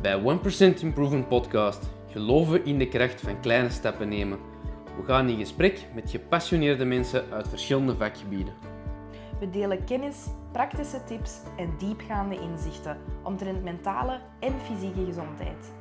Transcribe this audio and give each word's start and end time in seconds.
Bij 0.00 0.20
1% 0.20 0.80
Improvement 0.80 1.28
Podcast 1.28 1.90
geloven 2.10 2.52
we 2.52 2.62
in 2.62 2.78
de 2.78 2.88
kracht 2.88 3.20
van 3.20 3.40
kleine 3.40 3.70
stappen 3.70 4.08
nemen. 4.08 4.38
We 4.96 5.04
gaan 5.06 5.28
in 5.28 5.38
gesprek 5.38 5.86
met 5.94 6.10
gepassioneerde 6.10 6.84
mensen 6.84 7.24
uit 7.32 7.48
verschillende 7.48 7.96
vakgebieden. 7.96 8.54
We 9.40 9.50
delen 9.50 9.84
kennis, 9.84 10.26
praktische 10.52 11.04
tips 11.04 11.40
en 11.56 11.74
diepgaande 11.78 12.40
inzichten 12.40 12.98
omtrent 13.22 13.62
mentale 13.62 14.20
en 14.38 14.52
fysieke 14.64 15.04
gezondheid. 15.04 15.72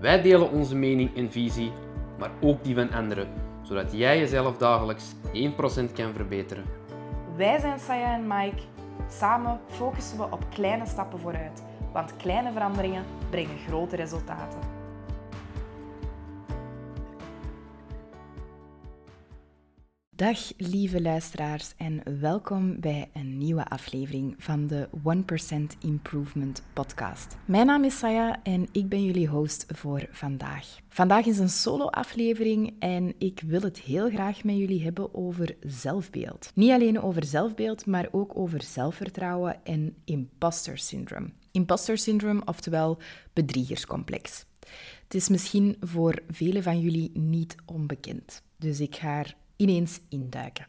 Wij 0.00 0.22
delen 0.22 0.50
onze 0.50 0.76
mening 0.76 1.16
en 1.16 1.32
visie, 1.32 1.72
maar 2.18 2.30
ook 2.40 2.64
die 2.64 2.74
van 2.74 2.92
anderen, 2.92 3.28
zodat 3.62 3.92
jij 3.92 4.18
jezelf 4.18 4.56
dagelijks 4.56 5.14
1% 5.32 5.92
kan 5.92 6.14
verbeteren. 6.14 6.64
Wij 7.36 7.58
zijn 7.58 7.78
Saya 7.78 8.14
en 8.14 8.26
Mike. 8.26 8.62
Samen 9.08 9.60
focussen 9.66 10.18
we 10.18 10.24
op 10.24 10.46
kleine 10.50 10.86
stappen 10.86 11.18
vooruit, 11.18 11.62
want 11.96 12.16
kleine 12.16 12.52
veranderingen 12.52 13.04
brengen 13.30 13.58
grote 13.58 13.96
resultaten. 13.96 14.58
Dag 20.16 20.38
lieve 20.56 21.02
luisteraars 21.02 21.74
en 21.76 22.20
welkom 22.20 22.80
bij 22.80 23.10
een 23.12 23.38
nieuwe 23.38 23.68
aflevering 23.68 24.34
van 24.38 24.66
de 24.66 24.88
1% 24.92 25.78
Improvement 25.80 26.62
Podcast. 26.72 27.36
Mijn 27.44 27.66
naam 27.66 27.84
is 27.84 27.98
Saya 27.98 28.42
en 28.42 28.68
ik 28.72 28.88
ben 28.88 29.04
jullie 29.04 29.28
host 29.28 29.66
voor 29.68 30.06
vandaag. 30.10 30.78
Vandaag 30.88 31.26
is 31.26 31.38
een 31.38 31.48
solo-aflevering 31.48 32.74
en 32.78 33.14
ik 33.18 33.40
wil 33.46 33.60
het 33.60 33.78
heel 33.78 34.10
graag 34.10 34.44
met 34.44 34.56
jullie 34.56 34.82
hebben 34.82 35.14
over 35.14 35.56
zelfbeeld. 35.60 36.50
Niet 36.54 36.70
alleen 36.70 37.00
over 37.00 37.24
zelfbeeld, 37.24 37.86
maar 37.86 38.08
ook 38.10 38.38
over 38.38 38.62
zelfvertrouwen 38.62 39.64
en 39.64 39.96
imposter 40.04 40.78
syndrome. 40.78 41.28
Imposter 41.56 41.98
syndrome, 41.98 42.42
oftewel 42.44 42.98
bedriegerscomplex. 43.32 44.44
Het 45.02 45.14
is 45.14 45.28
misschien 45.28 45.76
voor 45.80 46.22
velen 46.28 46.62
van 46.62 46.80
jullie 46.80 47.10
niet 47.14 47.54
onbekend. 47.64 48.42
Dus 48.56 48.80
ik 48.80 48.96
ga 48.96 49.18
er 49.18 49.36
ineens 49.56 50.00
induiken. 50.08 50.66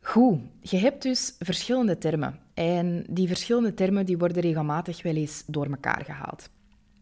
Goed, 0.00 0.40
je 0.60 0.76
hebt 0.76 1.02
dus 1.02 1.34
verschillende 1.38 1.98
termen. 1.98 2.38
En 2.54 3.04
die 3.10 3.26
verschillende 3.28 3.74
termen 3.74 4.06
die 4.06 4.18
worden 4.18 4.42
regelmatig 4.42 5.02
wel 5.02 5.14
eens 5.14 5.42
door 5.46 5.66
elkaar 5.66 6.04
gehaald. 6.04 6.50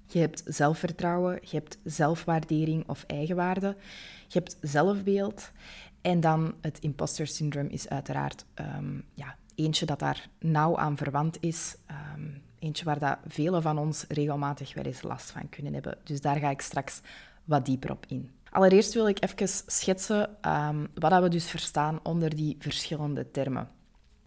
Je 0.07 0.19
hebt 0.19 0.43
zelfvertrouwen, 0.47 1.39
je 1.43 1.57
hebt 1.57 1.79
zelfwaardering 1.85 2.89
of 2.89 3.05
eigenwaarde, 3.07 3.77
je 4.29 4.39
hebt 4.39 4.57
zelfbeeld. 4.61 5.51
En 6.01 6.21
dan 6.21 6.55
het 6.61 6.79
imposter 6.79 7.27
syndroom 7.27 7.69
is 7.69 7.89
uiteraard 7.89 8.45
um, 8.55 9.05
ja, 9.15 9.37
eentje 9.55 9.87
dat 9.87 9.99
daar 9.99 10.29
nauw 10.39 10.77
aan 10.77 10.97
verwant 10.97 11.37
is. 11.41 11.77
Um, 12.17 12.43
eentje 12.65 12.85
waar 12.85 12.99
dat 12.99 13.19
velen 13.27 13.63
van 13.63 13.79
ons 13.79 14.05
regelmatig 14.09 14.75
wel 14.75 14.85
eens 14.85 15.03
last 15.03 15.31
van 15.31 15.49
kunnen 15.49 15.73
hebben. 15.73 15.99
Dus 16.05 16.21
daar 16.21 16.37
ga 16.37 16.51
ik 16.51 16.61
straks 16.61 17.01
wat 17.45 17.67
dieper 17.67 17.91
op 17.91 18.05
in. 18.09 18.31
Allereerst 18.51 18.95
wil 18.95 19.09
ik 19.09 19.23
even 19.23 19.49
schetsen 19.67 20.31
um, 20.49 20.89
wat 20.95 21.23
we 21.23 21.29
dus 21.29 21.51
verstaan 21.51 22.01
onder 22.03 22.35
die 22.35 22.57
verschillende 22.59 23.31
termen. 23.31 23.69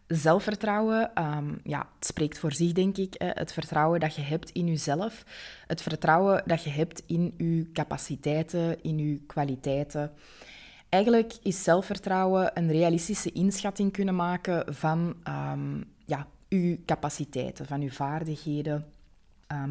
Zelfvertrouwen, 0.07 1.11
um, 1.23 1.59
ja, 1.63 1.87
het 1.95 2.05
spreekt 2.05 2.39
voor 2.39 2.53
zich, 2.53 2.71
denk 2.71 2.97
ik. 2.97 3.13
Hè. 3.17 3.29
Het 3.33 3.53
vertrouwen 3.53 3.99
dat 3.99 4.15
je 4.15 4.21
hebt 4.21 4.49
in 4.49 4.67
jezelf. 4.67 5.23
Het 5.67 5.81
vertrouwen 5.81 6.43
dat 6.45 6.63
je 6.63 6.69
hebt 6.69 7.03
in 7.05 7.33
je 7.37 7.71
capaciteiten, 7.71 8.83
in 8.83 8.97
je 8.97 9.19
kwaliteiten. 9.25 10.11
Eigenlijk 10.89 11.33
is 11.41 11.63
zelfvertrouwen 11.63 12.51
een 12.53 12.71
realistische 12.71 13.31
inschatting 13.31 13.91
kunnen 13.91 14.15
maken 14.15 14.75
van 14.75 15.15
um, 15.27 15.83
ja, 16.05 16.27
je 16.47 16.79
capaciteiten, 16.85 17.65
van 17.65 17.81
je 17.81 17.91
vaardigheden. 17.91 18.85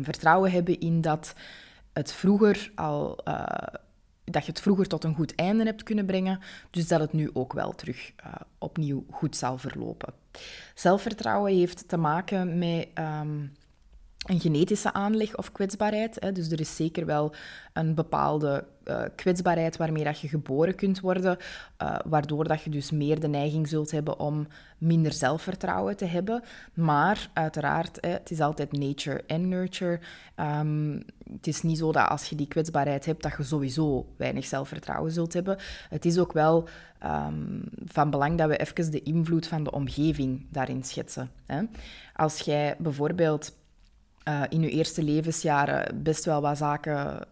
vertrouwen 0.03 0.51
hebben 0.51 0.81
in 0.81 1.01
dat 1.01 1.35
het 1.93 2.13
vroeger 2.13 2.73
al 2.75 3.19
uh, 3.29 3.45
dat 4.31 4.45
je 4.45 4.51
het 4.51 4.61
vroeger 4.61 4.87
tot 4.87 5.05
een 5.05 5.15
goed 5.15 5.35
einde 5.35 5.65
hebt 5.65 5.83
kunnen 5.83 6.07
brengen, 6.07 6.41
dus 6.71 6.89
dat 6.89 7.01
het 7.01 7.13
nu 7.13 7.31
ook 7.33 7.53
wel 7.53 7.75
terug 7.75 8.13
uh, 8.27 8.33
opnieuw 8.59 9.05
goed 9.11 9.37
zal 9.37 9.59
verlopen. 9.59 10.15
Zelfvertrouwen 10.75 11.53
heeft 11.53 11.89
te 11.89 11.97
maken 11.97 12.59
met 12.59 12.89
um, 12.95 13.53
een 14.27 14.41
genetische 14.41 14.93
aanleg 14.93 15.37
of 15.37 15.53
kwetsbaarheid. 15.53 16.17
Hè. 16.21 16.33
Dus 16.33 16.51
er 16.51 16.61
is 16.61 16.77
zeker 16.77 17.07
wel 17.07 17.35
een 17.73 17.95
bepaalde 17.95 18.65
uh, 18.85 19.03
kwetsbaarheid 19.15 19.77
waarmee 19.77 20.05
dat 20.05 20.21
je 20.21 20.29
geboren 20.29 20.75
kunt 20.75 21.01
worden, 21.01 21.37
uh, 21.83 21.99
waardoor 22.05 22.49
dat 22.49 22.63
je 22.63 22.71
dus 22.71 22.91
meer 22.91 23.21
de 23.21 23.29
neiging 23.29 23.69
zult 23.69 23.91
hebben 23.91 24.19
om 24.19 24.47
minder 24.79 25.13
zelfvertrouwen 25.13 25.97
te 25.97 26.05
hebben. 26.05 26.43
Maar 26.75 27.31
uiteraard, 27.33 27.99
hè, 28.01 28.11
het 28.11 28.31
is 28.31 28.41
altijd 28.41 28.73
nature 28.73 29.23
en 29.27 29.49
nurture. 29.49 30.01
Um, 30.37 31.03
het 31.33 31.47
is 31.47 31.63
niet 31.63 31.79
zo 31.79 31.93
dat 31.93 32.09
als 32.09 32.29
je 32.29 32.37
die 32.37 32.49
kwetsbaarheid 32.49 33.05
hebt, 33.05 33.23
dat 33.23 33.35
je 33.37 33.43
sowieso 33.43 34.07
weinig 34.17 34.45
zelfvertrouwen 34.45 35.13
zult 35.13 35.33
hebben. 35.33 35.59
Het 35.89 36.05
is 36.05 36.19
ook 36.19 36.33
wel 36.33 36.69
um, 37.05 37.63
van 37.85 38.11
belang 38.11 38.39
dat 38.39 38.49
we 38.49 38.57
even 38.57 38.91
de 38.91 39.03
invloed 39.03 39.47
van 39.47 39.65
de 39.65 39.71
omgeving 39.71 40.47
daarin 40.51 40.85
schetsen. 40.85 41.31
Hè. 41.47 41.63
Als 42.15 42.41
jij 42.41 42.77
bijvoorbeeld 42.79 43.55
uh, 44.29 44.43
in 44.49 44.61
je 44.61 44.71
eerste 44.71 45.03
levensjaren 45.03 46.03
best 46.03 46.25
wel 46.25 46.41
wat 46.41 46.59
zaken 46.59 47.27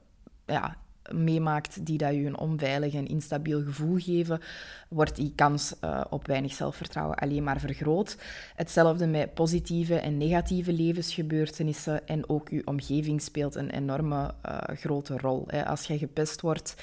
ja, 0.47 0.77
meemaakt 1.13 1.87
die 1.87 1.99
dat 1.99 2.15
je 2.15 2.25
een 2.25 2.39
onveilig 2.39 2.95
en 2.95 3.07
instabiel 3.07 3.63
gevoel 3.63 3.99
geven, 3.99 4.41
wordt 4.89 5.17
die 5.17 5.33
kans 5.35 5.75
uh, 5.85 6.01
op 6.11 6.27
weinig 6.27 6.53
zelfvertrouwen 6.53 7.17
alleen 7.17 7.43
maar 7.43 7.61
vergroot. 7.61 8.17
Hetzelfde 8.55 9.07
met 9.07 9.35
positieve 9.35 9.95
en 9.95 10.17
negatieve 10.17 10.73
levensgebeurtenissen 10.73 12.07
en 12.07 12.29
ook 12.29 12.49
je 12.49 12.67
omgeving 12.67 13.23
speelt 13.23 13.55
een 13.55 13.71
enorme 13.71 14.35
uh, 14.49 14.59
grote 14.77 15.19
rol. 15.19 15.45
Hè. 15.47 15.67
Als 15.67 15.87
jij 15.87 15.99
gepest 15.99 16.41
wordt, 16.41 16.75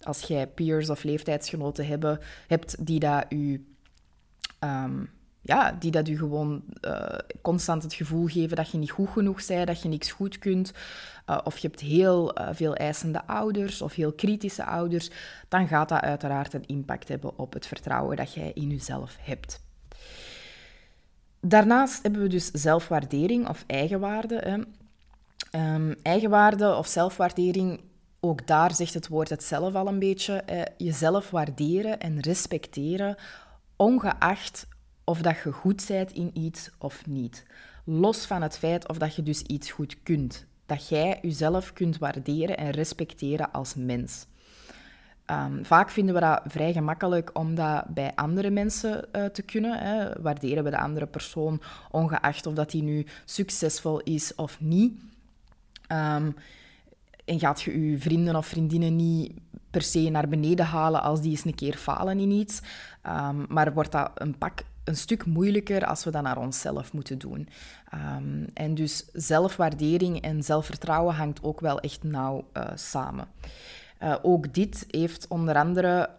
als 0.00 0.20
jij 0.20 0.46
peers 0.46 0.90
of 0.90 1.02
leeftijdsgenoten 1.02 1.86
hebben, 1.86 2.18
hebt 2.46 2.86
die 2.86 2.98
dat 2.98 3.24
je... 3.28 3.60
Um, 4.60 5.10
ja, 5.44 5.76
die 5.78 5.90
dat 5.90 6.08
u 6.08 6.18
gewoon 6.18 6.62
uh, 6.80 7.06
constant 7.42 7.82
het 7.82 7.94
gevoel 7.94 8.26
geven 8.26 8.56
dat 8.56 8.70
je 8.70 8.78
niet 8.78 8.90
goed 8.90 9.08
genoeg 9.08 9.46
bent, 9.46 9.66
dat 9.66 9.82
je 9.82 9.88
niks 9.88 10.12
goed 10.12 10.38
kunt, 10.38 10.72
uh, 11.30 11.38
of 11.44 11.58
je 11.58 11.68
hebt 11.68 11.80
heel 11.80 12.40
uh, 12.40 12.48
veel 12.52 12.74
eisende 12.74 13.26
ouders 13.26 13.82
of 13.82 13.94
heel 13.94 14.12
kritische 14.12 14.64
ouders, 14.64 15.10
dan 15.48 15.68
gaat 15.68 15.88
dat 15.88 16.00
uiteraard 16.00 16.54
een 16.54 16.66
impact 16.66 17.08
hebben 17.08 17.38
op 17.38 17.52
het 17.52 17.66
vertrouwen 17.66 18.16
dat 18.16 18.34
jij 18.34 18.50
in 18.54 18.68
jezelf 18.68 19.16
hebt. 19.20 19.62
Daarnaast 21.40 22.02
hebben 22.02 22.22
we 22.22 22.28
dus 22.28 22.50
zelfwaardering 22.50 23.48
of 23.48 23.64
eigenwaarde. 23.66 24.36
Hè. 24.36 24.58
Um, 25.74 25.94
eigenwaarde 26.02 26.74
of 26.74 26.86
zelfwaardering, 26.86 27.80
ook 28.20 28.46
daar 28.46 28.74
zegt 28.74 28.94
het 28.94 29.08
woord 29.08 29.28
het 29.28 29.42
zelf 29.42 29.74
al 29.74 29.86
een 29.86 29.98
beetje. 29.98 30.34
Eh, 30.34 30.62
jezelf 30.76 31.30
waarderen 31.30 32.00
en 32.00 32.20
respecteren, 32.20 33.16
ongeacht 33.76 34.66
of 35.04 35.20
dat 35.22 35.36
je 35.44 35.52
goed 35.52 35.84
bent 35.88 36.12
in 36.12 36.30
iets 36.32 36.70
of 36.78 37.06
niet. 37.06 37.44
Los 37.84 38.26
van 38.26 38.42
het 38.42 38.58
feit 38.58 38.88
of 38.88 38.98
dat 38.98 39.14
je 39.14 39.22
dus 39.22 39.42
iets 39.42 39.70
goed 39.70 39.96
kunt. 40.02 40.46
Dat 40.66 40.88
jij 40.88 41.18
jezelf 41.22 41.72
kunt 41.72 41.98
waarderen 41.98 42.56
en 42.56 42.70
respecteren 42.70 43.52
als 43.52 43.74
mens. 43.74 44.26
Um, 45.30 45.64
vaak 45.64 45.90
vinden 45.90 46.14
we 46.14 46.20
dat 46.20 46.42
vrij 46.46 46.72
gemakkelijk 46.72 47.30
om 47.32 47.54
dat 47.54 47.84
bij 47.86 48.12
andere 48.14 48.50
mensen 48.50 49.04
uh, 49.12 49.24
te 49.24 49.42
kunnen. 49.42 49.78
Hè. 49.78 50.22
Waarderen 50.22 50.64
we 50.64 50.70
de 50.70 50.78
andere 50.78 51.06
persoon, 51.06 51.60
ongeacht 51.90 52.46
of 52.46 52.54
dat 52.54 52.70
die 52.70 52.82
nu 52.82 53.06
succesvol 53.24 54.00
is 54.00 54.34
of 54.34 54.60
niet. 54.60 54.92
Um, 55.88 56.36
en 57.24 57.38
gaat 57.38 57.62
je 57.62 57.90
je 57.90 57.98
vrienden 57.98 58.36
of 58.36 58.46
vriendinnen 58.46 58.96
niet 58.96 59.32
per 59.70 59.82
se 59.82 60.10
naar 60.10 60.28
beneden 60.28 60.66
halen 60.66 61.02
als 61.02 61.20
die 61.20 61.30
eens 61.30 61.44
een 61.44 61.54
keer 61.54 61.76
falen 61.76 62.18
in 62.18 62.30
iets. 62.30 62.60
Um, 63.06 63.46
maar 63.48 63.72
wordt 63.72 63.92
dat 63.92 64.10
een 64.14 64.38
pak 64.38 64.62
een 64.84 64.96
stuk 64.96 65.26
moeilijker 65.26 65.86
als 65.86 66.04
we 66.04 66.10
dat 66.10 66.22
naar 66.22 66.38
onszelf 66.38 66.92
moeten 66.92 67.18
doen. 67.18 67.48
Um, 67.94 68.46
en 68.54 68.74
dus 68.74 69.04
zelfwaardering 69.12 70.20
en 70.20 70.42
zelfvertrouwen 70.42 71.14
hangt 71.14 71.42
ook 71.42 71.60
wel 71.60 71.80
echt 71.80 72.02
nauw 72.02 72.46
uh, 72.56 72.64
samen. 72.74 73.28
Uh, 74.02 74.14
ook 74.22 74.54
dit 74.54 74.86
heeft 74.90 75.28
onder 75.28 75.54
andere, 75.54 76.10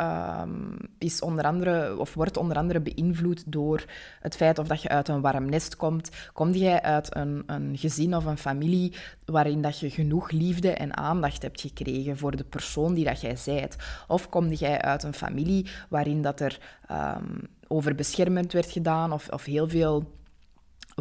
um, 0.41 0.77
is 0.97 1.21
onder 1.21 1.45
andere, 1.45 1.97
of 1.97 2.13
wordt 2.13 2.37
onder 2.37 2.57
andere 2.57 2.79
beïnvloed 2.79 3.43
door 3.51 3.85
het 4.21 4.35
feit 4.35 4.59
of 4.59 4.67
dat 4.67 4.81
je 4.81 4.89
uit 4.89 5.07
een 5.07 5.21
warm 5.21 5.49
nest 5.49 5.75
komt. 5.75 6.09
Kom 6.33 6.51
jij 6.51 6.81
uit 6.81 7.15
een, 7.15 7.43
een 7.45 7.77
gezin 7.77 8.15
of 8.15 8.25
een 8.25 8.37
familie 8.37 8.93
waarin 9.25 9.61
dat 9.61 9.79
je 9.79 9.89
genoeg 9.89 10.31
liefde 10.31 10.71
en 10.71 10.97
aandacht 10.97 11.41
hebt 11.41 11.61
gekregen 11.61 12.17
voor 12.17 12.35
de 12.35 12.43
persoon 12.43 12.93
die 12.93 13.05
dat 13.05 13.21
jij 13.21 13.35
zijt? 13.35 13.75
Of 14.07 14.29
kom 14.29 14.47
jij 14.51 14.81
uit 14.81 15.03
een 15.03 15.13
familie 15.13 15.67
waarin 15.89 16.21
dat 16.21 16.39
er 16.39 16.59
um, 16.91 17.41
over 17.67 17.95
beschermend 17.95 18.53
werd 18.53 18.71
gedaan 18.71 19.13
of, 19.13 19.29
of 19.29 19.45
heel 19.45 19.69
veel 19.69 20.13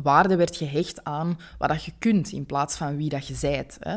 waarde 0.02 0.36
werd 0.36 0.56
gehecht 0.56 1.04
aan 1.04 1.38
wat 1.58 1.68
dat 1.68 1.84
je 1.84 1.92
kunt 1.98 2.32
in 2.32 2.46
plaats 2.46 2.76
van 2.76 2.96
wie 2.96 3.08
dat 3.08 3.26
je 3.26 3.34
zijt. 3.34 3.78
Hè. 3.80 3.96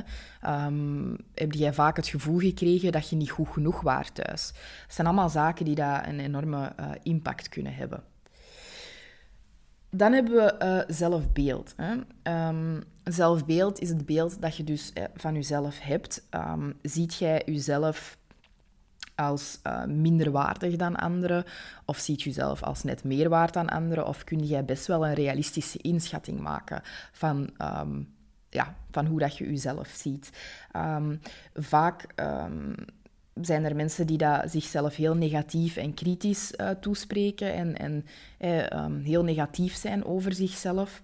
Um, 0.65 1.17
heb 1.33 1.53
jij 1.53 1.73
vaak 1.73 1.95
het 1.95 2.07
gevoel 2.07 2.39
gekregen 2.39 2.91
dat 2.91 3.09
je 3.09 3.15
niet 3.15 3.29
goed 3.29 3.47
genoeg 3.49 3.81
waart 3.81 4.15
thuis? 4.15 4.51
Dat 4.85 4.95
zijn 4.95 5.07
allemaal 5.07 5.29
zaken 5.29 5.65
die 5.65 5.75
daar 5.75 6.07
een 6.07 6.19
enorme 6.19 6.73
uh, 6.79 6.89
impact 7.03 7.49
kunnen 7.49 7.75
hebben. 7.75 8.03
Dan 9.89 10.13
hebben 10.13 10.33
we 10.33 10.55
uh, 10.87 10.95
zelfbeeld. 10.95 11.73
Hè. 11.77 11.93
Um, 12.47 12.83
zelfbeeld 13.03 13.79
is 13.79 13.89
het 13.89 14.05
beeld 14.05 14.41
dat 14.41 14.55
je 14.55 14.63
dus 14.63 14.93
eh, 14.93 15.03
van 15.15 15.33
jezelf 15.33 15.79
hebt. 15.79 16.27
Um, 16.31 16.73
ziet 16.81 17.15
jij 17.15 17.41
jezelf 17.45 18.16
als 19.17 19.59
uh, 19.63 19.85
minder 19.85 20.31
waardig 20.31 20.75
dan 20.75 20.95
anderen? 20.95 21.43
Of 21.85 21.97
ziet 21.97 22.21
je 22.21 22.29
jezelf 22.29 22.63
als 22.63 22.83
net 22.83 23.03
meer 23.03 23.29
waard 23.29 23.53
dan 23.53 23.69
anderen? 23.69 24.07
Of 24.07 24.23
kun 24.23 24.45
jij 24.45 24.65
best 24.65 24.87
wel 24.87 25.07
een 25.07 25.13
realistische 25.13 25.77
inschatting 25.77 26.39
maken 26.39 26.81
van, 27.11 27.49
um, 27.61 28.13
ja, 28.49 28.75
van 28.91 29.05
hoe 29.05 29.19
dat 29.19 29.37
je 29.37 29.45
jezelf 29.45 29.87
ziet? 29.87 30.29
Um, 30.75 31.19
vaak 31.53 32.05
zijn 33.41 33.65
er 33.65 33.75
mensen 33.75 34.07
die 34.07 34.17
dat 34.17 34.51
zichzelf 34.51 34.95
heel 34.95 35.15
negatief 35.15 35.77
en 35.77 35.93
kritisch 35.93 36.53
uh, 36.57 36.69
toespreken 36.69 37.53
en, 37.53 37.77
en 37.77 38.05
eh, 38.37 38.85
heel 39.03 39.23
negatief 39.23 39.75
zijn 39.75 40.05
over 40.05 40.33
zichzelf. 40.33 41.01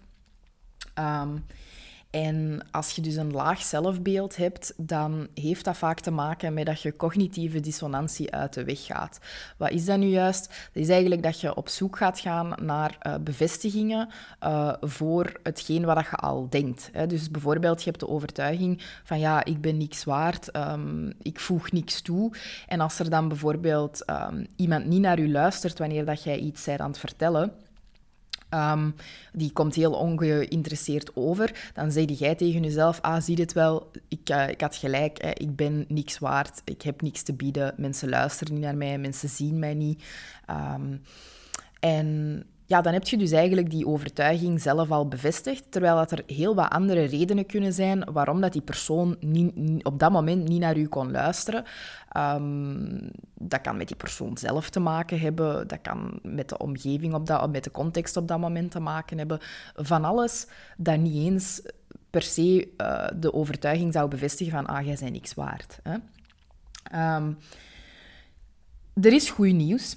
En 2.14 2.62
als 2.72 2.92
je 2.92 3.02
dus 3.02 3.16
een 3.16 3.32
laag 3.32 3.62
zelfbeeld 3.62 4.36
hebt, 4.36 4.74
dan 4.78 5.28
heeft 5.34 5.66
dat 5.66 5.78
vaak 5.78 6.00
te 6.00 6.12
maken 6.12 6.54
met 6.54 6.66
dat 6.66 6.82
je 6.82 6.96
cognitieve 6.96 7.60
dissonantie 7.60 8.32
uit 8.34 8.54
de 8.54 8.64
weg 8.64 8.86
gaat. 8.86 9.20
Wat 9.58 9.72
is 9.72 9.86
dat 9.86 9.98
nu 9.98 10.06
juist? 10.06 10.48
Dat 10.48 10.84
is 10.84 10.90
eigenlijk 10.90 11.24
dat 11.24 11.40
je 11.40 11.56
op 11.56 11.70
zoek 11.70 11.98
gaat 11.98 12.20
gaan 12.20 12.54
naar 12.62 12.98
uh, 13.08 13.16
bevestigingen 13.22 14.10
uh, 14.44 14.74
voor 14.82 15.40
hetgeen 15.44 15.86
wat 15.86 16.06
je 16.10 16.16
al 16.16 16.50
denkt. 16.50 16.90
Hè. 16.92 17.08
Dus 17.08 17.32
bijvoorbeeld, 17.32 17.84
je 17.84 17.90
hebt 17.90 18.00
de 18.00 18.10
overtuiging 18.10 18.82
van 19.04 19.20
ja, 19.20 19.46
ik 19.46 19.62
ben 19.62 19.78
niks 19.78 20.04
waard, 20.04 20.56
um, 20.56 21.14
ik 21.22 21.40
voeg 21.40 21.72
niks 21.72 22.02
toe. 22.02 22.32
En 22.68 22.80
als 22.80 23.00
er 23.00 23.10
dan 23.10 23.28
bijvoorbeeld 23.28 24.10
um, 24.10 24.48
iemand 24.56 24.86
niet 24.86 25.02
naar 25.02 25.20
u 25.20 25.32
luistert 25.32 25.80
wanneer 25.80 26.06
dat 26.06 26.24
jij 26.24 26.38
iets 26.38 26.66
bent 26.66 26.80
aan 26.80 26.90
het 26.90 27.00
vertellen, 27.00 27.54
Um, 28.54 28.96
die 29.34 29.52
komt 29.52 29.76
heel 29.76 29.94
ongeïnteresseerd 29.94 31.16
over. 31.16 31.72
Dan 31.74 31.92
zeg 31.92 32.20
jij 32.20 32.36
tegen 32.36 32.64
jezelf, 32.64 33.02
ah, 33.02 33.22
zie 33.22 33.40
het 33.40 33.54
wel, 33.54 33.92
ik, 34.08 34.30
uh, 34.30 34.50
ik 34.50 34.62
had 34.62 34.76
gelijk, 34.76 35.22
hè, 35.22 35.30
ik 35.30 35.56
ben 35.56 35.86
niks 35.88 36.20
waard, 36.20 36.62
ik 36.66 36.82
heb 36.82 37.02
niks 37.02 37.22
te 37.22 37.34
bieden, 37.34 37.74
mensen 37.78 38.10
luisteren 38.10 38.54
niet 38.54 38.64
naar 38.64 38.76
mij, 38.76 38.98
mensen 38.98 39.30
zien 39.30 39.60
mij 39.60 39.74
niet. 39.74 40.04
Um, 40.50 41.02
en 41.80 42.44
ja, 42.74 42.82
dan 42.82 42.94
heb 42.94 43.08
je 43.08 43.18
dus 43.18 43.32
eigenlijk 43.32 43.70
die 43.70 43.88
overtuiging 43.88 44.62
zelf 44.62 44.92
al 44.92 45.08
bevestigd, 45.08 45.64
terwijl 45.70 45.96
dat 45.96 46.12
er 46.12 46.24
heel 46.28 46.56
wat 46.56 46.70
andere 46.70 47.04
redenen 47.04 47.46
kunnen 47.46 47.74
zijn 47.74 48.04
waarom 48.12 48.42
dat 48.42 48.54
die 48.54 48.62
persoon 48.62 49.16
niet, 49.20 49.84
op 49.86 50.00
dat 50.00 50.12
moment 50.12 50.48
niet 50.48 50.60
naar 50.60 50.78
u 50.78 50.88
kon 50.88 51.12
luisteren. 51.12 51.64
Um, 52.18 53.12
dat 53.34 53.62
kan 53.62 53.78
met 53.78 53.88
die 53.88 53.96
persoon 53.96 54.38
zelf 54.38 54.70
te 54.70 54.80
maken 54.80 55.20
hebben, 55.20 55.68
dat 55.68 55.82
kan 55.82 56.20
met 56.22 56.50
de 56.50 56.58
omgeving, 56.58 57.14
op 57.14 57.26
dat, 57.26 57.52
met 57.52 57.64
de 57.64 57.72
context 57.72 58.18
op 58.18 58.28
dat 58.28 58.40
moment 58.40 58.72
te 58.72 58.80
maken 58.80 59.18
hebben. 59.18 59.40
Van 59.76 60.06
alles 60.06 60.48
dat 60.78 60.98
niet 60.98 61.26
eens 61.26 61.62
per 62.10 62.22
se 62.22 62.68
uh, 62.78 63.08
de 63.20 63.34
overtuiging 63.34 63.94
zou 63.94 64.08
bevestigen 64.08 64.54
van, 64.54 64.66
ah, 64.66 64.86
jij 64.86 64.98
bent 65.00 65.12
niks 65.12 65.34
waard. 65.34 65.80
Hè? 65.84 65.96
Um, 67.16 67.38
er 69.02 69.14
is 69.14 69.30
goed 69.30 69.54
nieuws. 69.54 69.96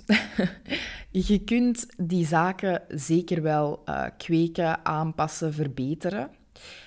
je 1.11 1.39
kunt 1.39 1.87
die 1.97 2.27
zaken 2.27 2.83
zeker 2.89 3.43
wel 3.43 3.83
uh, 3.89 4.05
kweken, 4.19 4.85
aanpassen, 4.85 5.55
verbeteren. 5.55 6.31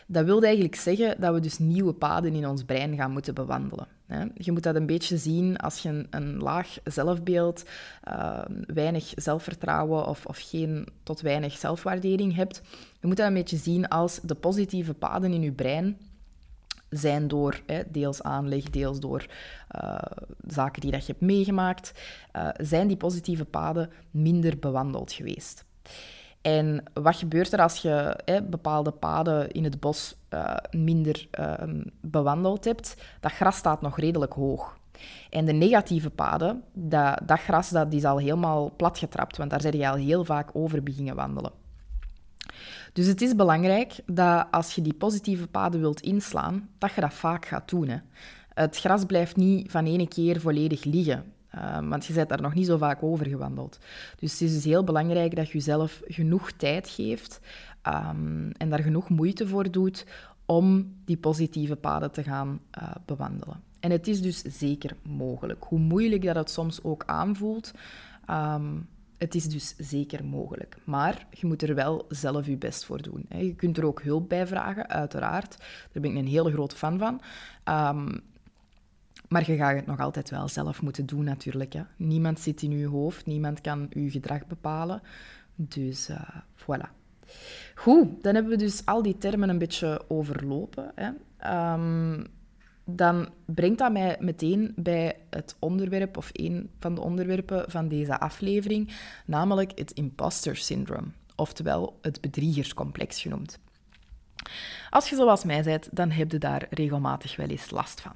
Dat 0.07 0.25
wil 0.25 0.43
eigenlijk 0.43 0.75
zeggen 0.75 1.21
dat 1.21 1.33
we 1.33 1.39
dus 1.39 1.57
nieuwe 1.57 1.93
paden 1.93 2.33
in 2.33 2.47
ons 2.47 2.63
brein 2.63 2.95
gaan 2.95 3.11
moeten 3.11 3.33
bewandelen. 3.33 3.87
Je 4.33 4.51
moet 4.51 4.63
dat 4.63 4.75
een 4.75 4.85
beetje 4.85 5.17
zien 5.17 5.57
als 5.57 5.79
je 5.79 6.05
een, 6.09 6.37
laag 6.37 6.77
zelfbeeld, 6.83 7.63
uh, 8.07 8.41
weinig 8.67 9.11
zelfvertrouwen 9.15 10.07
of, 10.07 10.25
of 10.25 10.37
geen 10.37 10.87
tot 11.03 11.21
weinig 11.21 11.57
zelfwaardering 11.57 12.35
hebt. 12.35 12.61
Je 12.99 13.07
moet 13.07 13.17
dat 13.17 13.27
een 13.27 13.33
beetje 13.33 13.57
zien 13.57 13.87
als 13.87 14.19
de 14.23 14.35
positieve 14.35 14.93
paden 14.93 15.33
in 15.33 15.41
je 15.41 15.51
brein 15.51 15.97
zijn 16.89 17.27
door 17.27 17.61
hè, 17.65 17.81
deels 17.87 18.23
aanleg, 18.23 18.63
deels 18.63 18.99
door 18.99 19.25
uh, 19.83 19.99
zaken 20.47 20.81
die 20.81 20.91
dat 20.91 21.05
je 21.05 21.11
hebt 21.11 21.23
meegemaakt, 21.23 21.91
uh, 22.35 22.49
zijn 22.57 22.87
die 22.87 22.97
positieve 22.97 23.45
paden 23.45 23.89
minder 24.11 24.59
bewandeld 24.59 25.11
geweest. 25.11 25.65
En 26.41 26.83
wat 26.93 27.15
gebeurt 27.15 27.53
er 27.53 27.61
als 27.61 27.81
je 27.81 28.19
hè, 28.25 28.43
bepaalde 28.43 28.91
paden 28.91 29.51
in 29.51 29.63
het 29.63 29.79
bos 29.79 30.15
uh, 30.29 30.55
minder 30.71 31.27
ehm, 31.31 31.83
bewandeld 32.01 32.65
hebt? 32.65 32.95
Dat 33.19 33.31
gras 33.31 33.55
staat 33.55 33.81
nog 33.81 33.99
redelijk 33.99 34.33
hoog. 34.33 34.77
En 35.29 35.45
de 35.45 35.51
negatieve 35.51 36.09
paden, 36.09 36.63
dat, 36.73 37.19
dat 37.25 37.39
gras 37.39 37.69
dat 37.69 37.93
is 37.93 38.05
al 38.05 38.17
helemaal 38.17 38.71
platgetrapt, 38.75 39.37
want 39.37 39.49
daar 39.49 39.61
zijn 39.61 39.77
je 39.77 39.89
al 39.89 39.95
heel 39.95 40.23
vaak 40.23 40.49
over 40.53 40.83
beginnen 40.83 41.15
wandelen. 41.15 41.51
Dus 42.93 43.05
het 43.05 43.21
is 43.21 43.35
belangrijk 43.35 43.95
dat 44.05 44.47
als 44.51 44.75
je 44.75 44.81
die 44.81 44.93
positieve 44.93 45.47
paden 45.47 45.79
wilt 45.79 46.01
inslaan, 46.01 46.69
dat 46.77 46.93
je 46.93 47.01
dat 47.01 47.13
vaak 47.13 47.45
gaat 47.45 47.69
doen. 47.69 47.87
Hè. 47.87 47.97
Het 48.53 48.77
gras 48.77 49.05
blijft 49.05 49.35
niet 49.35 49.71
van 49.71 49.85
ene 49.85 50.07
keer 50.07 50.41
volledig 50.41 50.83
liggen. 50.83 51.33
Uh, 51.55 51.89
want 51.89 52.05
je 52.05 52.13
bent 52.13 52.29
daar 52.29 52.41
nog 52.41 52.53
niet 52.53 52.65
zo 52.65 52.77
vaak 52.77 53.03
over 53.03 53.25
gewandeld. 53.25 53.79
Dus 54.19 54.31
het 54.31 54.41
is 54.41 54.53
dus 54.53 54.63
heel 54.63 54.83
belangrijk 54.83 55.35
dat 55.35 55.47
je 55.47 55.53
jezelf 55.53 56.01
genoeg 56.05 56.51
tijd 56.51 56.89
geeft 56.89 57.39
um, 57.87 58.51
en 58.51 58.69
daar 58.69 58.79
genoeg 58.79 59.09
moeite 59.09 59.47
voor 59.47 59.71
doet 59.71 60.05
om 60.45 60.95
die 61.05 61.17
positieve 61.17 61.75
paden 61.75 62.11
te 62.11 62.23
gaan 62.23 62.59
uh, 62.81 62.91
bewandelen. 63.05 63.61
En 63.79 63.91
het 63.91 64.07
is 64.07 64.21
dus 64.21 64.41
zeker 64.41 64.95
mogelijk. 65.01 65.63
Hoe 65.63 65.79
moeilijk 65.79 66.23
dat 66.23 66.35
het 66.35 66.49
soms 66.49 66.83
ook 66.83 67.03
aanvoelt, 67.05 67.71
um, 68.29 68.87
het 69.19 69.35
is 69.35 69.45
dus 69.45 69.75
zeker 69.77 70.25
mogelijk. 70.25 70.77
Maar 70.83 71.27
je 71.31 71.47
moet 71.47 71.61
er 71.61 71.75
wel 71.75 72.05
zelf 72.09 72.45
je 72.45 72.57
best 72.57 72.85
voor 72.85 73.01
doen. 73.01 73.25
Je 73.29 73.55
kunt 73.55 73.77
er 73.77 73.85
ook 73.85 74.01
hulp 74.01 74.29
bij 74.29 74.47
vragen, 74.47 74.89
uiteraard. 74.89 75.57
Daar 75.91 76.01
ben 76.01 76.11
ik 76.11 76.17
een 76.17 76.27
hele 76.27 76.51
grote 76.51 76.75
fan 76.75 76.99
van. 76.99 77.21
Um, 77.75 78.21
maar 79.27 79.51
je 79.51 79.57
gaat 79.57 79.75
het 79.75 79.85
nog 79.85 79.99
altijd 79.99 80.29
wel 80.29 80.47
zelf 80.47 80.81
moeten 80.81 81.05
doen, 81.05 81.23
natuurlijk. 81.23 81.73
Hè. 81.73 81.81
Niemand 81.95 82.39
zit 82.39 82.61
in 82.61 82.77
je 82.77 82.87
hoofd, 82.87 83.25
niemand 83.25 83.61
kan 83.61 83.87
je 83.89 84.09
gedrag 84.09 84.47
bepalen. 84.47 85.01
Dus 85.55 86.09
uh, 86.09 86.21
voilà. 86.55 86.89
Goed, 87.75 88.23
dan 88.23 88.33
hebben 88.33 88.51
we 88.51 88.57
dus 88.57 88.85
al 88.85 89.01
die 89.01 89.17
termen 89.17 89.49
een 89.49 89.57
beetje 89.57 90.01
overlopen. 90.07 90.91
Hè. 90.95 91.09
Um, 91.73 92.27
dan 92.95 93.29
brengt 93.45 93.79
dat 93.79 93.91
mij 93.91 94.17
meteen 94.19 94.73
bij 94.75 95.17
het 95.29 95.55
onderwerp, 95.59 96.17
of 96.17 96.29
een 96.33 96.69
van 96.79 96.95
de 96.95 97.01
onderwerpen 97.01 97.71
van 97.71 97.87
deze 97.87 98.19
aflevering, 98.19 98.93
namelijk 99.25 99.71
het 99.75 99.91
imposter 99.91 100.55
syndrome, 100.57 101.07
oftewel 101.35 101.97
het 102.01 102.21
bedriegerscomplex 102.21 103.21
genoemd. 103.21 103.59
Als 104.89 105.09
je 105.09 105.15
zoals 105.15 105.43
mij 105.43 105.63
bent, 105.63 105.89
dan 105.91 106.11
heb 106.11 106.31
je 106.31 106.37
daar 106.37 106.67
regelmatig 106.69 107.35
wel 107.35 107.47
eens 107.47 107.71
last 107.71 108.01
van. 108.01 108.13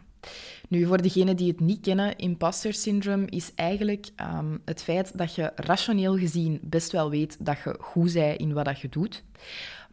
Nu, 0.70 0.86
voor 0.86 1.02
degenen 1.02 1.36
die 1.36 1.48
het 1.52 1.60
niet 1.60 1.82
kennen, 1.82 2.18
imposter 2.18 2.74
syndrome 2.74 3.26
is 3.26 3.52
eigenlijk 3.56 4.08
um, 4.22 4.62
het 4.66 4.84
feit 4.84 5.18
dat 5.18 5.36
je 5.36 5.52
rationeel 5.56 6.18
gezien 6.18 6.60
best 6.62 6.92
wel 6.92 7.10
weet 7.10 7.38
dat 7.40 7.58
je 7.64 7.78
goed 7.80 8.14
bent 8.14 8.40
in 8.40 8.54
wat 8.54 8.80
je 8.80 8.90
doet, 8.90 9.24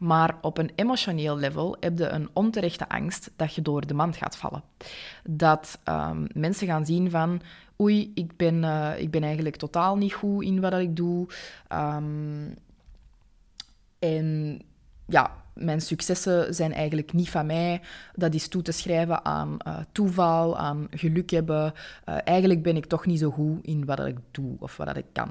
maar 0.00 0.38
op 0.40 0.58
een 0.58 0.70
emotioneel 0.74 1.36
level 1.36 1.76
heb 1.80 1.98
je 1.98 2.08
een 2.08 2.28
onterechte 2.32 2.88
angst 2.88 3.30
dat 3.36 3.54
je 3.54 3.62
door 3.62 3.86
de 3.86 3.94
mand 3.94 4.16
gaat 4.16 4.36
vallen. 4.36 4.62
Dat 5.24 5.78
um, 5.84 6.26
mensen 6.34 6.66
gaan 6.66 6.86
zien 6.86 7.10
van, 7.10 7.40
oei, 7.80 8.10
ik 8.14 8.36
ben, 8.36 8.62
uh, 8.62 8.92
ik 8.96 9.10
ben 9.10 9.22
eigenlijk 9.22 9.56
totaal 9.56 9.96
niet 9.96 10.12
goed 10.12 10.44
in 10.44 10.60
wat 10.60 10.72
ik 10.72 10.96
doe. 10.96 11.28
Um, 11.72 12.54
en 13.98 14.58
ja, 15.06 15.36
mijn 15.54 15.80
successen 15.80 16.54
zijn 16.54 16.72
eigenlijk 16.72 17.12
niet 17.12 17.30
van 17.30 17.46
mij. 17.46 17.80
Dat 18.14 18.34
is 18.34 18.48
toe 18.48 18.62
te 18.62 18.72
schrijven 18.72 19.24
aan 19.24 19.56
uh, 19.66 19.78
toeval, 19.92 20.58
aan 20.58 20.86
geluk 20.90 21.30
hebben. 21.30 21.72
Uh, 22.08 22.16
eigenlijk 22.24 22.62
ben 22.62 22.76
ik 22.76 22.86
toch 22.86 23.06
niet 23.06 23.18
zo 23.18 23.30
goed 23.30 23.64
in 23.64 23.84
wat 23.84 24.06
ik 24.06 24.18
doe 24.30 24.56
of 24.58 24.76
wat 24.76 24.96
ik 24.96 25.06
kan. 25.12 25.30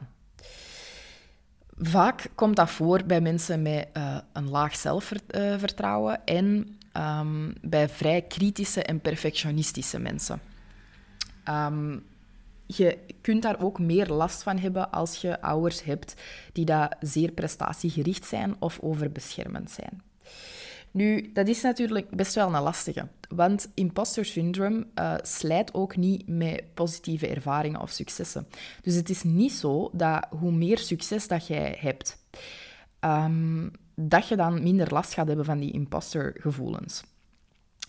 Vaak 1.82 2.28
komt 2.36 2.56
dat 2.56 2.70
voor 2.70 3.04
bij 3.06 3.22
mensen 3.22 3.62
met 3.62 3.88
uh, 3.98 4.18
een 4.34 4.50
laag 4.50 4.76
zelfvertrouwen 4.76 6.26
en 6.26 6.78
um, 6.94 7.54
bij 7.62 7.90
vrij 7.90 8.22
kritische 8.22 8.84
en 8.84 9.00
perfectionistische 9.00 10.00
mensen. 10.00 10.42
Um, 11.50 12.04
je 12.66 12.98
kunt 13.22 13.42
daar 13.42 13.62
ook 13.62 13.80
meer 13.80 14.08
last 14.08 14.44
van 14.44 14.58
hebben 14.58 14.92
als 14.92 15.22
je 15.22 15.42
ouders 15.42 15.84
hebt 15.84 16.14
die 16.54 16.66
dat 16.66 16.96
zeer 17.00 17.32
prestatiegericht 17.32 18.26
zijn 18.26 18.56
of 18.60 18.80
overbeschermend 18.82 19.72
zijn. 19.72 20.02
Nu, 20.92 21.32
dat 21.34 21.48
is 21.48 21.62
natuurlijk 21.62 22.10
best 22.10 22.36
wel 22.36 22.54
een 22.54 22.62
lastige, 22.62 23.08
want 23.30 23.72
imposter 23.74 24.26
syndrome 24.26 24.88
uh, 24.96 25.14
slijt 25.22 25.74
ook 25.74 25.96
niet 25.96 26.28
met 26.28 26.64
positieve 26.74 27.28
ervaringen 27.28 27.82
of 27.82 27.90
successen. 27.90 28.48
Dus 28.82 28.96
het 28.96 29.10
is 29.10 29.24
niet 29.24 29.52
zo 29.52 29.90
dat 29.94 30.28
hoe 30.40 30.52
meer 30.52 30.78
succes 30.78 31.28
dat 31.28 31.48
jij 31.48 31.78
hebt, 31.80 32.18
um, 33.00 33.72
dat 33.96 34.28
je 34.28 34.36
dan 34.36 34.64
minder 34.64 34.94
last 34.94 35.14
gaat 35.14 35.28
hebben 35.28 35.46
van 35.46 35.60
die 35.60 35.72
imposter 35.72 36.36
gevoelens. 36.40 37.04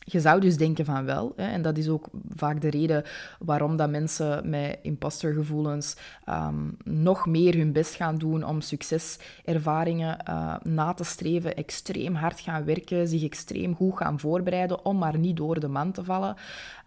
Je 0.05 0.21
zou 0.21 0.41
dus 0.41 0.57
denken 0.57 0.85
van 0.85 1.05
wel, 1.05 1.33
hè, 1.37 1.47
en 1.47 1.63
dat 1.63 1.79
is 1.79 1.89
ook 1.89 2.09
vaak 2.35 2.61
de 2.61 2.71
reden 2.71 3.05
waarom 3.39 3.77
dat 3.77 3.91
mensen 3.91 4.51
met 4.51 4.79
impostergevoelens 4.83 5.97
um, 6.29 6.77
nog 6.85 7.27
meer 7.27 7.57
hun 7.57 7.73
best 7.73 7.95
gaan 7.95 8.17
doen 8.17 8.45
om 8.45 8.61
succeservaringen 8.61 10.19
uh, 10.29 10.55
na 10.63 10.95
te 10.95 11.05
streven, 11.05 11.57
extreem 11.57 12.15
hard 12.15 12.41
gaan 12.41 12.65
werken, 12.65 13.09
zich 13.09 13.23
extreem 13.23 13.75
goed 13.75 13.97
gaan 13.97 14.21
voorbereiden 14.21 14.85
om 14.85 14.99
maar 14.99 15.19
niet 15.19 15.37
door 15.37 15.61
de 15.61 15.69
man 15.69 15.93
te 15.93 16.05
vallen. 16.05 16.37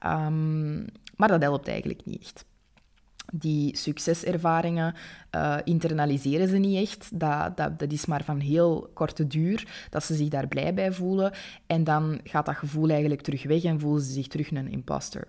Um, 0.05 0.85
maar 1.15 1.27
dat 1.27 1.41
helpt 1.41 1.67
eigenlijk 1.67 2.05
niet 2.05 2.21
echt 2.21 2.45
die 3.33 3.77
succeservaringen 3.77 4.93
uh, 5.35 5.57
internaliseren 5.63 6.47
ze 6.47 6.57
niet 6.57 6.89
echt. 6.89 7.19
Dat, 7.19 7.57
dat, 7.57 7.79
dat 7.79 7.91
is 7.91 8.05
maar 8.05 8.23
van 8.23 8.39
heel 8.39 8.89
korte 8.93 9.27
duur, 9.27 9.87
dat 9.89 10.03
ze 10.03 10.15
zich 10.15 10.27
daar 10.27 10.47
blij 10.47 10.73
bij 10.73 10.91
voelen. 10.91 11.31
En 11.67 11.83
dan 11.83 12.19
gaat 12.23 12.45
dat 12.45 12.55
gevoel 12.55 12.89
eigenlijk 12.89 13.21
terug 13.21 13.43
weg 13.43 13.63
en 13.63 13.79
voelen 13.79 14.01
ze 14.01 14.11
zich 14.11 14.27
terug 14.27 14.51
een 14.51 14.71
imposter. 14.71 15.27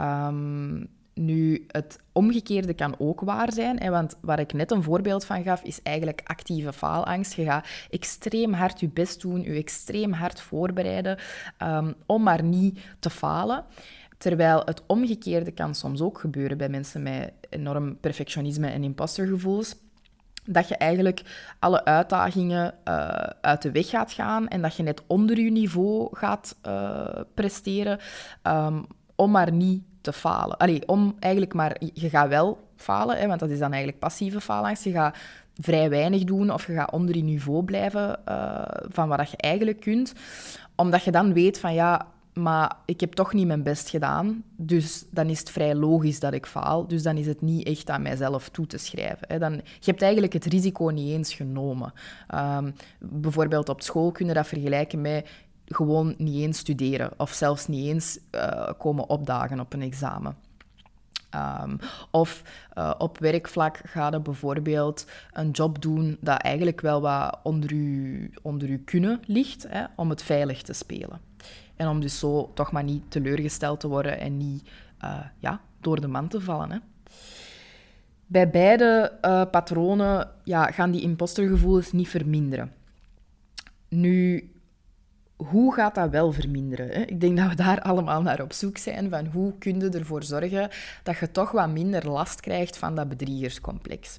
Um, 0.00 0.88
nu, 1.14 1.64
het 1.66 1.98
omgekeerde 2.12 2.74
kan 2.74 2.94
ook 2.98 3.20
waar 3.20 3.52
zijn, 3.52 3.78
hè, 3.78 3.90
want 3.90 4.16
waar 4.20 4.40
ik 4.40 4.52
net 4.52 4.70
een 4.70 4.82
voorbeeld 4.82 5.24
van 5.24 5.42
gaf, 5.42 5.62
is 5.62 5.82
eigenlijk 5.82 6.20
actieve 6.24 6.72
faalangst. 6.72 7.32
Je 7.32 7.44
gaat 7.44 7.66
extreem 7.90 8.52
hard 8.52 8.80
je 8.80 8.88
best 8.88 9.20
doen, 9.20 9.42
je 9.42 9.52
extreem 9.52 10.12
hard 10.12 10.40
voorbereiden 10.40 11.18
um, 11.62 11.94
om 12.06 12.22
maar 12.22 12.42
niet 12.42 12.78
te 12.98 13.10
falen. 13.10 13.64
Terwijl 14.22 14.62
het 14.64 14.82
omgekeerde 14.86 15.50
kan 15.50 15.74
soms 15.74 16.00
ook 16.00 16.18
gebeuren 16.18 16.58
bij 16.58 16.68
mensen 16.68 17.02
met 17.02 17.32
enorm 17.48 17.96
perfectionisme 18.00 18.66
en 18.66 18.82
impostergevoelens. 18.82 19.76
Dat 20.44 20.68
je 20.68 20.76
eigenlijk 20.76 21.22
alle 21.58 21.84
uitdagingen 21.84 22.74
uh, 22.84 23.08
uit 23.40 23.62
de 23.62 23.70
weg 23.70 23.88
gaat 23.88 24.12
gaan 24.12 24.48
en 24.48 24.62
dat 24.62 24.76
je 24.76 24.82
net 24.82 25.02
onder 25.06 25.38
je 25.38 25.50
niveau 25.50 26.16
gaat 26.16 26.56
uh, 26.66 27.06
presteren, 27.34 27.98
um, 28.42 28.86
om 29.14 29.30
maar 29.30 29.52
niet 29.52 29.82
te 30.00 30.12
falen. 30.12 30.56
Allee, 30.56 30.88
om 30.88 31.16
eigenlijk 31.18 31.54
maar... 31.54 31.76
Je 31.94 32.08
gaat 32.08 32.28
wel 32.28 32.58
falen, 32.76 33.18
hè, 33.18 33.26
want 33.26 33.40
dat 33.40 33.50
is 33.50 33.58
dan 33.58 33.70
eigenlijk 33.70 33.98
passieve 33.98 34.40
falangst. 34.40 34.84
Je 34.84 34.90
gaat 34.90 35.16
vrij 35.60 35.90
weinig 35.90 36.24
doen 36.24 36.50
of 36.50 36.66
je 36.66 36.72
gaat 36.72 36.92
onder 36.92 37.16
je 37.16 37.22
niveau 37.22 37.64
blijven 37.64 38.20
uh, 38.28 38.62
van 38.88 39.08
wat 39.08 39.30
je 39.30 39.36
eigenlijk 39.36 39.80
kunt. 39.80 40.14
Omdat 40.76 41.04
je 41.04 41.10
dan 41.10 41.32
weet 41.32 41.60
van 41.60 41.74
ja, 41.74 42.06
maar 42.32 42.76
ik 42.84 43.00
heb 43.00 43.12
toch 43.12 43.32
niet 43.32 43.46
mijn 43.46 43.62
best 43.62 43.88
gedaan. 43.88 44.44
Dus 44.56 45.04
dan 45.10 45.28
is 45.28 45.38
het 45.38 45.50
vrij 45.50 45.74
logisch 45.74 46.20
dat 46.20 46.32
ik 46.32 46.46
faal. 46.46 46.86
Dus 46.86 47.02
dan 47.02 47.16
is 47.16 47.26
het 47.26 47.40
niet 47.40 47.66
echt 47.66 47.90
aan 47.90 48.02
mijzelf 48.02 48.48
toe 48.48 48.66
te 48.66 48.78
schrijven. 48.78 49.26
Hè. 49.28 49.38
Dan, 49.38 49.52
je 49.52 49.90
hebt 49.90 50.02
eigenlijk 50.02 50.32
het 50.32 50.44
risico 50.44 50.88
niet 50.88 51.10
eens 51.10 51.34
genomen. 51.34 51.92
Um, 52.34 52.74
bijvoorbeeld 52.98 53.68
op 53.68 53.82
school 53.82 54.10
kun 54.10 54.26
je 54.26 54.34
dat 54.34 54.46
vergelijken 54.46 55.00
met 55.00 55.28
gewoon 55.66 56.14
niet 56.18 56.42
eens 56.42 56.58
studeren. 56.58 57.10
Of 57.16 57.32
zelfs 57.32 57.66
niet 57.66 57.86
eens 57.86 58.18
uh, 58.34 58.68
komen 58.78 59.08
opdagen 59.08 59.60
op 59.60 59.72
een 59.72 59.82
examen. 59.82 60.36
Um, 61.62 61.78
of 62.10 62.42
uh, 62.78 62.94
op 62.98 63.18
werkvlak 63.18 63.80
ga 63.84 64.10
je 64.10 64.20
bijvoorbeeld 64.20 65.06
een 65.32 65.50
job 65.50 65.82
doen 65.82 66.16
dat 66.20 66.40
eigenlijk 66.40 66.80
wel 66.80 67.00
wat 67.00 67.38
onder 67.42 67.74
je, 67.74 68.30
onder 68.42 68.68
uw 68.68 68.80
kunnen 68.84 69.20
ligt, 69.26 69.66
hè, 69.68 69.84
om 69.96 70.10
het 70.10 70.22
veilig 70.22 70.62
te 70.62 70.72
spelen. 70.72 71.20
En 71.82 71.88
om 71.88 72.00
dus 72.00 72.18
zo 72.18 72.50
toch 72.54 72.72
maar 72.72 72.84
niet 72.84 73.10
teleurgesteld 73.10 73.80
te 73.80 73.88
worden 73.88 74.20
en 74.20 74.36
niet 74.36 74.68
uh, 75.04 75.18
ja, 75.38 75.60
door 75.80 76.00
de 76.00 76.06
man 76.08 76.28
te 76.28 76.40
vallen. 76.40 76.70
Hè. 76.70 76.78
Bij 78.26 78.50
beide 78.50 79.18
uh, 79.22 79.42
patronen 79.50 80.30
ja, 80.44 80.70
gaan 80.70 80.90
die 80.90 81.00
impostergevoelens 81.00 81.92
niet 81.92 82.08
verminderen. 82.08 82.72
Nu, 83.88 84.50
hoe 85.36 85.74
gaat 85.74 85.94
dat 85.94 86.10
wel 86.10 86.32
verminderen? 86.32 86.88
Hè? 86.88 87.00
Ik 87.00 87.20
denk 87.20 87.36
dat 87.36 87.48
we 87.48 87.54
daar 87.54 87.80
allemaal 87.80 88.22
naar 88.22 88.42
op 88.42 88.52
zoek 88.52 88.76
zijn. 88.78 89.10
Van 89.10 89.26
hoe 89.26 89.58
kun 89.58 89.80
je 89.80 89.88
ervoor 89.88 90.22
zorgen 90.22 90.68
dat 91.02 91.18
je 91.18 91.30
toch 91.30 91.50
wat 91.50 91.70
minder 91.70 92.08
last 92.08 92.40
krijgt 92.40 92.76
van 92.76 92.94
dat 92.94 93.08
bedriegerscomplex? 93.08 94.18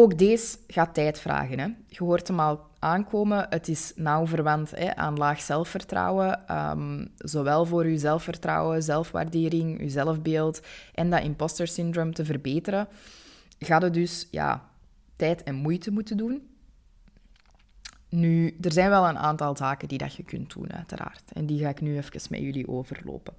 Ook 0.00 0.18
deze 0.18 0.56
gaat 0.66 0.94
tijd 0.94 1.20
vragen. 1.20 1.58
Hè? 1.58 1.66
Je 1.88 2.04
hoort 2.04 2.28
hem 2.28 2.40
al 2.40 2.60
aankomen. 2.78 3.46
Het 3.50 3.68
is 3.68 3.92
nauw 3.96 4.26
verwant 4.26 4.70
hè, 4.70 4.96
aan 4.96 5.16
laag 5.16 5.40
zelfvertrouwen. 5.40 6.56
Um, 6.56 7.10
zowel 7.16 7.66
voor 7.66 7.86
je 7.86 7.98
zelfvertrouwen, 7.98 8.82
zelfwaardering, 8.82 9.80
je 9.80 9.88
zelfbeeld 9.88 10.60
en 10.94 11.10
dat 11.10 11.22
imposter 11.22 11.68
syndroom 11.68 12.14
te 12.14 12.24
verbeteren, 12.24 12.88
gaat 13.58 13.82
het 13.82 13.94
dus 13.94 14.28
ja, 14.30 14.68
tijd 15.16 15.42
en 15.42 15.54
moeite 15.54 15.90
moeten 15.90 16.16
doen. 16.16 16.48
Nu, 18.08 18.56
er 18.60 18.72
zijn 18.72 18.90
wel 18.90 19.08
een 19.08 19.18
aantal 19.18 19.56
zaken 19.56 19.88
die 19.88 19.98
dat 19.98 20.14
je 20.14 20.22
kunt 20.22 20.52
doen, 20.52 20.72
uiteraard. 20.72 21.32
En 21.32 21.46
die 21.46 21.58
ga 21.58 21.68
ik 21.68 21.80
nu 21.80 21.96
even 21.96 22.20
met 22.30 22.40
jullie 22.40 22.68
overlopen. 22.68 23.34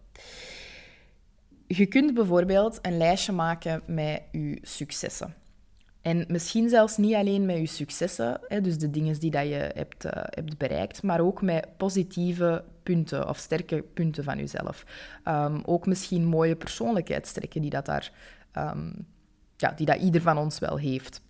Je 1.68 1.86
kunt 1.86 2.14
bijvoorbeeld 2.14 2.80
een 2.82 2.98
lijstje 2.98 3.32
maken 3.32 3.82
met 3.86 4.22
je 4.32 4.58
successen. 4.62 5.41
En 6.02 6.26
misschien 6.28 6.70
zelfs 6.70 6.98
niet 6.98 7.14
alleen 7.14 7.46
met 7.46 7.58
je 7.58 7.66
successen, 7.66 8.40
hè, 8.48 8.62
dus 8.62 8.78
de 8.78 8.90
dingen 8.90 9.20
die 9.20 9.32
dat 9.32 9.48
je 9.48 9.72
hebt, 9.74 10.06
uh, 10.06 10.12
hebt 10.14 10.58
bereikt, 10.58 11.04
maar 11.04 11.20
ook 11.20 11.42
met 11.42 11.78
positieve 11.78 12.64
punten 12.84 13.30
of 13.30 13.38
sterke 13.38 13.84
punten 13.94 14.24
van 14.24 14.38
jezelf. 14.38 14.86
Um, 15.28 15.62
ook 15.66 15.86
misschien 15.86 16.26
mooie 16.26 16.56
persoonlijkheidstrekken 16.56 17.62
die 17.62 17.70
dat, 17.70 17.86
daar, 17.86 18.12
um, 18.58 19.06
ja, 19.56 19.72
die 19.72 19.86
dat 19.86 20.02
ieder 20.02 20.22
van 20.22 20.38
ons 20.38 20.60
wel 20.60 20.78
heeft. 20.78 21.22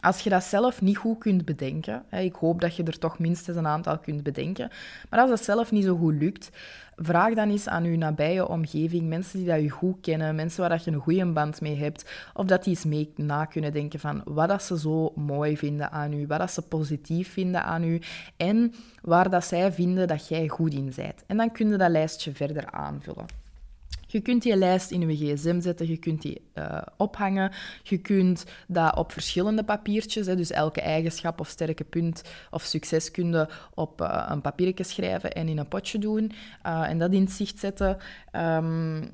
Als 0.00 0.20
je 0.20 0.30
dat 0.30 0.44
zelf 0.44 0.80
niet 0.80 0.96
goed 0.96 1.18
kunt 1.18 1.44
bedenken, 1.44 2.02
hè, 2.08 2.20
ik 2.20 2.34
hoop 2.34 2.60
dat 2.60 2.76
je 2.76 2.82
er 2.82 2.98
toch 2.98 3.18
minstens 3.18 3.56
een 3.56 3.66
aantal 3.66 3.98
kunt 3.98 4.22
bedenken, 4.22 4.70
maar 5.10 5.20
als 5.20 5.30
dat 5.30 5.44
zelf 5.44 5.70
niet 5.70 5.84
zo 5.84 5.96
goed 5.96 6.14
lukt, 6.14 6.50
vraag 6.96 7.34
dan 7.34 7.50
eens 7.50 7.68
aan 7.68 7.84
je 7.84 7.96
nabije 7.96 8.48
omgeving, 8.48 9.08
mensen 9.08 9.38
die 9.38 9.48
dat 9.48 9.60
je 9.60 9.70
goed 9.70 10.00
kennen, 10.00 10.34
mensen 10.34 10.60
waar 10.60 10.68
dat 10.68 10.84
je 10.84 10.90
een 10.90 11.00
goede 11.00 11.26
band 11.26 11.60
mee 11.60 11.76
hebt, 11.76 12.10
of 12.34 12.46
dat 12.46 12.64
die 12.64 12.74
eens 12.74 12.84
mee 12.84 13.12
na 13.16 13.44
kunnen 13.44 13.72
denken 13.72 14.00
van 14.00 14.22
wat 14.24 14.48
dat 14.48 14.62
ze 14.62 14.78
zo 14.78 15.12
mooi 15.14 15.56
vinden 15.56 15.90
aan 15.90 16.12
u, 16.12 16.26
wat 16.26 16.38
dat 16.38 16.50
ze 16.50 16.62
positief 16.62 17.32
vinden 17.32 17.64
aan 17.64 17.84
u 17.84 18.00
en 18.36 18.74
waar 19.02 19.30
dat 19.30 19.44
zij 19.44 19.72
vinden 19.72 20.08
dat 20.08 20.28
jij 20.28 20.48
goed 20.48 20.74
in 20.74 20.92
bent. 20.96 21.24
En 21.26 21.36
dan 21.36 21.52
kun 21.52 21.68
je 21.68 21.76
dat 21.76 21.90
lijstje 21.90 22.32
verder 22.32 22.70
aanvullen. 22.70 23.39
Je 24.12 24.20
kunt 24.20 24.42
die 24.42 24.56
lijst 24.56 24.90
in 24.90 25.08
je 25.08 25.16
gsm 25.16 25.60
zetten, 25.60 25.88
je 25.88 25.96
kunt 25.96 26.22
die 26.22 26.42
uh, 26.54 26.82
ophangen, 26.96 27.52
je 27.82 27.98
kunt 27.98 28.44
dat 28.68 28.96
op 28.96 29.12
verschillende 29.12 29.64
papiertjes, 29.64 30.26
hè, 30.26 30.36
dus 30.36 30.50
elke 30.50 30.80
eigenschap 30.80 31.40
of 31.40 31.48
sterke 31.48 31.84
punt 31.84 32.22
of 32.50 32.62
succeskunde 32.62 33.48
op 33.74 34.00
uh, 34.00 34.26
een 34.28 34.40
papiertje 34.40 34.84
schrijven 34.84 35.32
en 35.32 35.48
in 35.48 35.58
een 35.58 35.68
potje 35.68 35.98
doen 35.98 36.32
uh, 36.66 36.88
en 36.88 36.98
dat 36.98 37.12
in 37.12 37.20
het 37.20 37.30
zicht 37.30 37.58
zetten. 37.58 37.96
Um, 38.32 39.10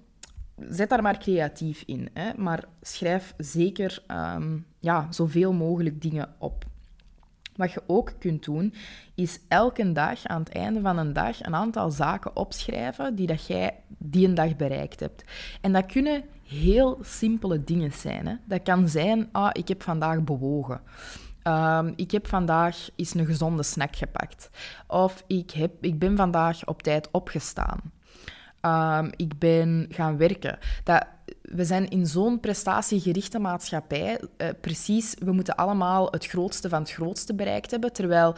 zet 0.68 0.88
daar 0.88 1.02
maar 1.02 1.18
creatief 1.18 1.82
in, 1.86 2.08
hè, 2.12 2.30
maar 2.36 2.64
schrijf 2.82 3.34
zeker 3.36 4.02
um, 4.08 4.66
ja, 4.80 5.06
zoveel 5.10 5.52
mogelijk 5.52 6.02
dingen 6.02 6.34
op. 6.38 6.64
Wat 7.56 7.72
je 7.72 7.82
ook 7.86 8.12
kunt 8.18 8.44
doen, 8.44 8.74
is 9.14 9.38
elke 9.48 9.92
dag 9.92 10.24
aan 10.24 10.40
het 10.40 10.52
einde 10.52 10.80
van 10.80 10.98
een 10.98 11.12
dag 11.12 11.44
een 11.44 11.54
aantal 11.54 11.90
zaken 11.90 12.36
opschrijven 12.36 13.14
die 13.14 13.26
dat 13.26 13.46
jij 13.46 13.74
die 13.98 14.28
een 14.28 14.34
dag 14.34 14.56
bereikt 14.56 15.00
hebt. 15.00 15.24
En 15.60 15.72
dat 15.72 15.86
kunnen 15.86 16.24
heel 16.48 16.98
simpele 17.02 17.64
dingen 17.64 17.92
zijn. 17.92 18.26
Hè. 18.26 18.34
Dat 18.44 18.62
kan 18.62 18.88
zijn, 18.88 19.28
ah, 19.32 19.50
ik 19.52 19.68
heb 19.68 19.82
vandaag 19.82 20.22
bewogen. 20.22 20.80
Um, 21.44 21.92
ik 21.96 22.10
heb 22.10 22.26
vandaag 22.26 22.88
eens 22.96 23.14
een 23.14 23.26
gezonde 23.26 23.62
snack 23.62 23.96
gepakt. 23.96 24.50
Of 24.86 25.24
ik, 25.26 25.50
heb, 25.50 25.72
ik 25.80 25.98
ben 25.98 26.16
vandaag 26.16 26.66
op 26.66 26.82
tijd 26.82 27.10
opgestaan. 27.10 27.80
Um, 28.66 29.10
ik 29.16 29.38
ben 29.38 29.86
gaan 29.90 30.16
werken. 30.16 30.58
Dat, 30.84 31.06
we 31.42 31.64
zijn 31.64 31.88
in 31.88 32.06
zo'n 32.06 32.40
prestatiegerichte 32.40 33.38
maatschappij. 33.38 34.20
Uh, 34.38 34.48
precies, 34.60 35.14
we 35.18 35.32
moeten 35.32 35.56
allemaal 35.56 36.08
het 36.10 36.26
grootste 36.26 36.68
van 36.68 36.80
het 36.80 36.90
grootste 36.92 37.34
bereikt 37.34 37.70
hebben. 37.70 37.92
Terwijl 37.92 38.34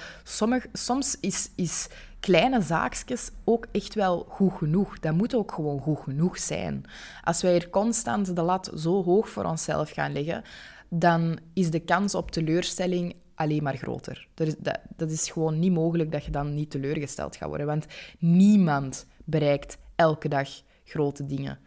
soms 0.73 1.17
is, 1.21 1.51
is 1.57 1.89
kleine 2.21 2.63
zaakjes 2.63 3.31
ook 3.45 3.67
echt 3.73 3.95
wel 3.95 4.27
goed 4.29 4.53
genoeg. 4.53 4.99
Dat 4.99 5.15
moet 5.15 5.35
ook 5.35 5.53
gewoon 5.53 5.81
goed 5.81 5.99
genoeg 5.99 6.39
zijn. 6.39 6.85
Als 7.25 7.43
wij 7.43 7.53
hier 7.53 7.71
constant 7.71 8.37
de 8.37 8.43
lat 8.43 8.73
zo 8.77 9.05
hoog 9.05 9.29
voor 9.29 9.45
onszelf 9.45 9.91
gaan 9.91 10.13
leggen, 10.13 10.43
dan 10.89 11.39
is 11.55 11.71
de 11.71 11.81
kans 11.81 12.15
op 12.15 12.31
teleurstelling 12.31 13.15
alleen 13.35 13.63
maar 13.63 13.77
groter. 13.77 14.29
Dat 14.35 14.47
is, 14.47 14.55
dat 14.97 15.11
is 15.11 15.31
gewoon 15.31 15.59
niet 15.59 15.73
mogelijk 15.73 16.13
dat 16.13 16.25
je 16.25 16.31
dan 16.31 16.55
niet 16.55 16.71
teleurgesteld 16.71 17.37
gaat 17.37 17.49
worden. 17.49 17.67
Want 17.67 17.87
niemand 18.19 19.07
bereikt 19.25 19.79
elke 19.99 20.29
dag 20.29 20.49
grote 20.85 21.27
dingen. 21.27 21.59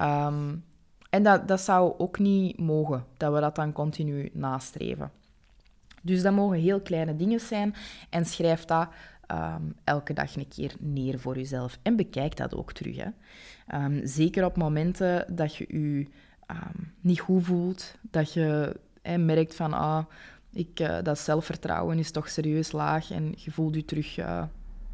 Um, 0.00 0.64
en 1.10 1.22
dat, 1.22 1.48
dat 1.48 1.60
zou 1.60 1.94
ook 1.98 2.18
niet 2.18 2.58
mogen, 2.58 3.04
dat 3.16 3.32
we 3.32 3.40
dat 3.40 3.54
dan 3.54 3.72
continu 3.72 4.30
nastreven. 4.32 5.10
Dus 6.02 6.22
dat 6.22 6.32
mogen 6.32 6.58
heel 6.58 6.80
kleine 6.80 7.16
dingen 7.16 7.40
zijn 7.40 7.74
en 8.10 8.24
schrijf 8.24 8.64
dat 8.64 8.88
um, 9.30 9.74
elke 9.84 10.12
dag 10.12 10.36
een 10.36 10.48
keer 10.48 10.74
neer 10.78 11.18
voor 11.18 11.36
jezelf. 11.36 11.78
En 11.82 11.96
bekijk 11.96 12.36
dat 12.36 12.54
ook 12.54 12.72
terug. 12.72 12.96
Hè. 12.96 13.08
Um, 13.84 14.06
zeker 14.06 14.44
op 14.44 14.56
momenten 14.56 15.34
dat 15.36 15.56
je 15.56 15.66
je 15.68 16.06
niet 17.00 17.20
goed 17.20 17.44
voelt, 17.44 17.96
dat 18.00 18.32
je 18.32 18.76
merkt 19.18 19.54
van 19.54 19.72
ah, 19.72 20.04
ik, 20.52 20.80
uh, 20.80 20.98
dat 21.02 21.18
zelfvertrouwen 21.18 21.98
is 21.98 22.10
toch 22.10 22.28
serieus 22.28 22.72
laag 22.72 23.10
en 23.10 23.34
je 23.36 23.50
voelt 23.50 23.74
je 23.74 23.84
terug 23.84 24.18
uh, 24.18 24.42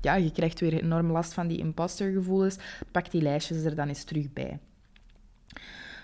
ja, 0.02 0.14
je 0.14 0.30
krijgt 0.30 0.60
weer 0.60 0.82
enorm 0.82 1.10
last 1.10 1.32
van 1.32 1.46
die 1.46 1.58
impostergevoelens, 1.58 2.56
pak 2.90 3.10
die 3.10 3.22
lijstjes 3.22 3.64
er 3.64 3.74
dan 3.74 3.88
eens 3.88 4.04
terug 4.04 4.32
bij. 4.32 4.58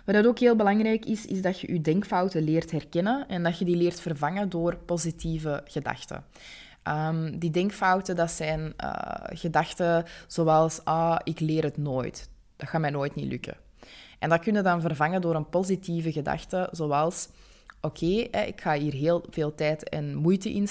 Wat 0.04 0.26
ook 0.26 0.38
heel 0.38 0.56
belangrijk 0.56 1.04
is, 1.04 1.26
is 1.26 1.42
dat 1.42 1.60
je 1.60 1.72
je 1.72 1.80
denkfouten 1.80 2.42
leert 2.42 2.70
herkennen 2.70 3.28
en 3.28 3.42
dat 3.42 3.58
je 3.58 3.64
die 3.64 3.76
leert 3.76 4.00
vervangen 4.00 4.48
door 4.48 4.76
positieve 4.76 5.62
gedachten. 5.64 6.24
Um, 6.84 7.38
die 7.38 7.50
denkfouten, 7.50 8.16
dat 8.16 8.30
zijn 8.30 8.60
uh, 8.60 8.92
gedachten 9.24 10.04
zoals, 10.26 10.84
ah, 10.84 11.18
ik 11.24 11.40
leer 11.40 11.62
het 11.62 11.76
nooit. 11.76 12.28
Dat 12.56 12.68
gaat 12.68 12.80
mij 12.80 12.90
nooit 12.90 13.14
niet 13.14 13.28
lukken. 13.28 13.56
En 14.18 14.28
dat 14.28 14.40
kun 14.40 14.54
je 14.54 14.62
dan 14.62 14.80
vervangen 14.80 15.20
door 15.20 15.34
een 15.34 15.48
positieve 15.48 16.12
gedachte, 16.12 16.68
zoals, 16.72 17.28
oké, 17.80 18.06
ik 18.46 18.60
ga 18.60 18.74
hier 18.74 18.92
heel 18.92 19.24
veel 19.30 19.54
tijd 19.54 19.88
en 19.88 20.14
moeite 20.14 20.52
in 20.52 20.68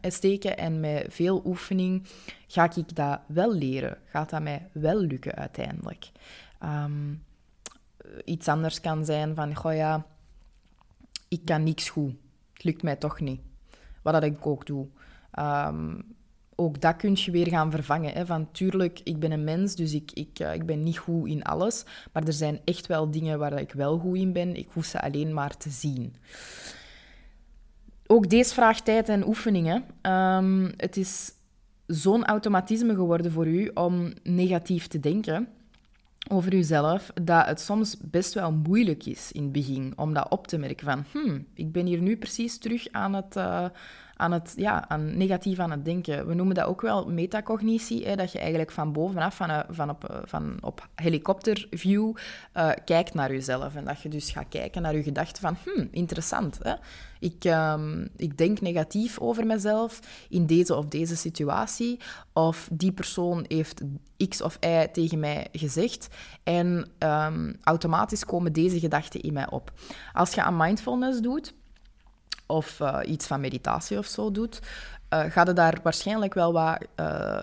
eh, 0.00 0.10
steken 0.10 0.58
en 0.58 0.80
met 0.80 1.06
veel 1.08 1.42
oefening 1.44 2.06
ga 2.46 2.70
ik 2.74 2.94
dat 2.96 3.20
wel 3.26 3.52
leren. 3.52 3.98
Gaat 4.04 4.30
dat 4.30 4.42
mij 4.42 4.68
wel 4.72 5.00
lukken 5.00 5.34
uiteindelijk? 5.34 6.10
Um, 6.64 7.22
iets 8.24 8.48
anders 8.48 8.80
kan 8.80 9.04
zijn 9.04 9.34
van, 9.34 9.54
goh 9.54 9.74
ja, 9.74 10.06
ik 11.28 11.44
kan 11.44 11.62
niks 11.62 11.88
goed. 11.90 12.14
Het 12.52 12.64
lukt 12.64 12.82
mij 12.82 12.96
toch 12.96 13.20
niet. 13.20 13.40
Wat 14.02 14.12
dat 14.12 14.22
ik 14.22 14.46
ook 14.46 14.66
doe. 14.66 14.86
Um, 15.38 16.14
ook 16.60 16.80
dat 16.80 16.96
kun 16.96 17.12
je 17.14 17.30
weer 17.30 17.48
gaan 17.48 17.70
vervangen. 17.70 18.12
Hè? 18.12 18.26
Van 18.26 18.48
tuurlijk, 18.52 19.00
ik 19.04 19.18
ben 19.18 19.32
een 19.32 19.44
mens, 19.44 19.74
dus 19.74 19.94
ik, 19.94 20.10
ik, 20.12 20.40
uh, 20.40 20.54
ik 20.54 20.66
ben 20.66 20.82
niet 20.82 20.98
goed 20.98 21.28
in 21.28 21.42
alles. 21.42 21.84
Maar 22.12 22.26
er 22.26 22.32
zijn 22.32 22.60
echt 22.64 22.86
wel 22.86 23.10
dingen 23.10 23.38
waar 23.38 23.60
ik 23.60 23.72
wel 23.72 23.98
goed 23.98 24.16
in 24.16 24.32
ben. 24.32 24.56
Ik 24.56 24.68
hoef 24.72 24.84
ze 24.84 25.00
alleen 25.00 25.34
maar 25.34 25.56
te 25.56 25.70
zien. 25.70 26.14
Ook 28.06 28.28
deze 28.28 28.54
vraagt 28.54 28.84
tijd 28.84 29.08
en 29.08 29.26
oefeningen. 29.26 29.84
Um, 30.02 30.72
het 30.76 30.96
is 30.96 31.32
zo'n 31.86 32.24
automatisme 32.24 32.94
geworden 32.94 33.32
voor 33.32 33.46
u 33.46 33.70
om 33.74 34.12
negatief 34.22 34.86
te 34.86 35.00
denken 35.00 35.48
over 36.28 36.54
uzelf, 36.54 37.10
dat 37.22 37.46
het 37.46 37.60
soms 37.60 37.96
best 38.00 38.34
wel 38.34 38.52
moeilijk 38.52 39.06
is 39.06 39.32
in 39.32 39.42
het 39.42 39.52
begin 39.52 39.92
om 39.96 40.14
dat 40.14 40.30
op 40.30 40.46
te 40.46 40.58
merken 40.58 40.86
van, 40.86 41.04
hmm, 41.12 41.46
ik 41.54 41.72
ben 41.72 41.86
hier 41.86 42.02
nu 42.02 42.16
precies 42.16 42.58
terug 42.58 42.86
aan 42.90 43.14
het, 43.14 43.36
uh, 43.36 43.64
aan 44.20 44.32
het 44.32 44.52
ja, 44.56 44.88
aan 44.88 45.16
negatief 45.16 45.58
aan 45.58 45.70
het 45.70 45.84
denken. 45.84 46.26
We 46.26 46.34
noemen 46.34 46.54
dat 46.54 46.64
ook 46.64 46.80
wel 46.80 47.06
metacognitie, 47.06 48.06
hè, 48.06 48.16
dat 48.16 48.32
je 48.32 48.38
eigenlijk 48.38 48.70
van 48.70 48.92
bovenaf, 48.92 49.34
van, 49.34 49.50
eh, 49.50 49.60
van, 49.68 49.90
op, 49.90 50.04
eh, 50.04 50.16
van 50.24 50.58
op 50.60 50.88
helikopterview, 50.94 52.12
uh, 52.56 52.70
kijkt 52.84 53.14
naar 53.14 53.32
jezelf. 53.32 53.74
En 53.74 53.84
dat 53.84 54.00
je 54.00 54.08
dus 54.08 54.30
gaat 54.30 54.48
kijken 54.48 54.82
naar 54.82 54.96
je 54.96 55.02
gedachten 55.02 55.42
van, 55.42 55.56
hmm, 55.64 55.88
interessant. 55.90 56.58
Hè? 56.62 56.74
Ik, 57.20 57.44
um, 57.44 58.08
ik 58.16 58.38
denk 58.38 58.60
negatief 58.60 59.18
over 59.18 59.46
mezelf 59.46 60.00
in 60.28 60.46
deze 60.46 60.74
of 60.74 60.88
deze 60.88 61.16
situatie. 61.16 62.00
Of 62.32 62.68
die 62.72 62.92
persoon 62.92 63.44
heeft 63.48 63.82
X 64.28 64.42
of 64.42 64.58
Y 64.60 64.86
tegen 64.92 65.18
mij 65.18 65.46
gezegd. 65.52 66.08
En 66.42 66.88
um, 66.98 67.56
automatisch 67.62 68.24
komen 68.24 68.52
deze 68.52 68.78
gedachten 68.78 69.20
in 69.20 69.32
mij 69.32 69.50
op. 69.50 69.72
Als 70.12 70.34
je 70.34 70.42
aan 70.42 70.56
mindfulness 70.56 71.20
doet, 71.20 71.54
of 72.50 72.80
uh, 72.80 72.98
iets 73.06 73.26
van 73.26 73.40
meditatie 73.40 73.98
of 73.98 74.06
zo 74.06 74.30
doet, 74.30 74.60
uh, 75.14 75.24
ga 75.28 75.44
je 75.46 75.52
daar 75.52 75.78
waarschijnlijk 75.82 76.34
wel 76.34 76.52
wat 76.52 76.78
uh, 77.00 77.42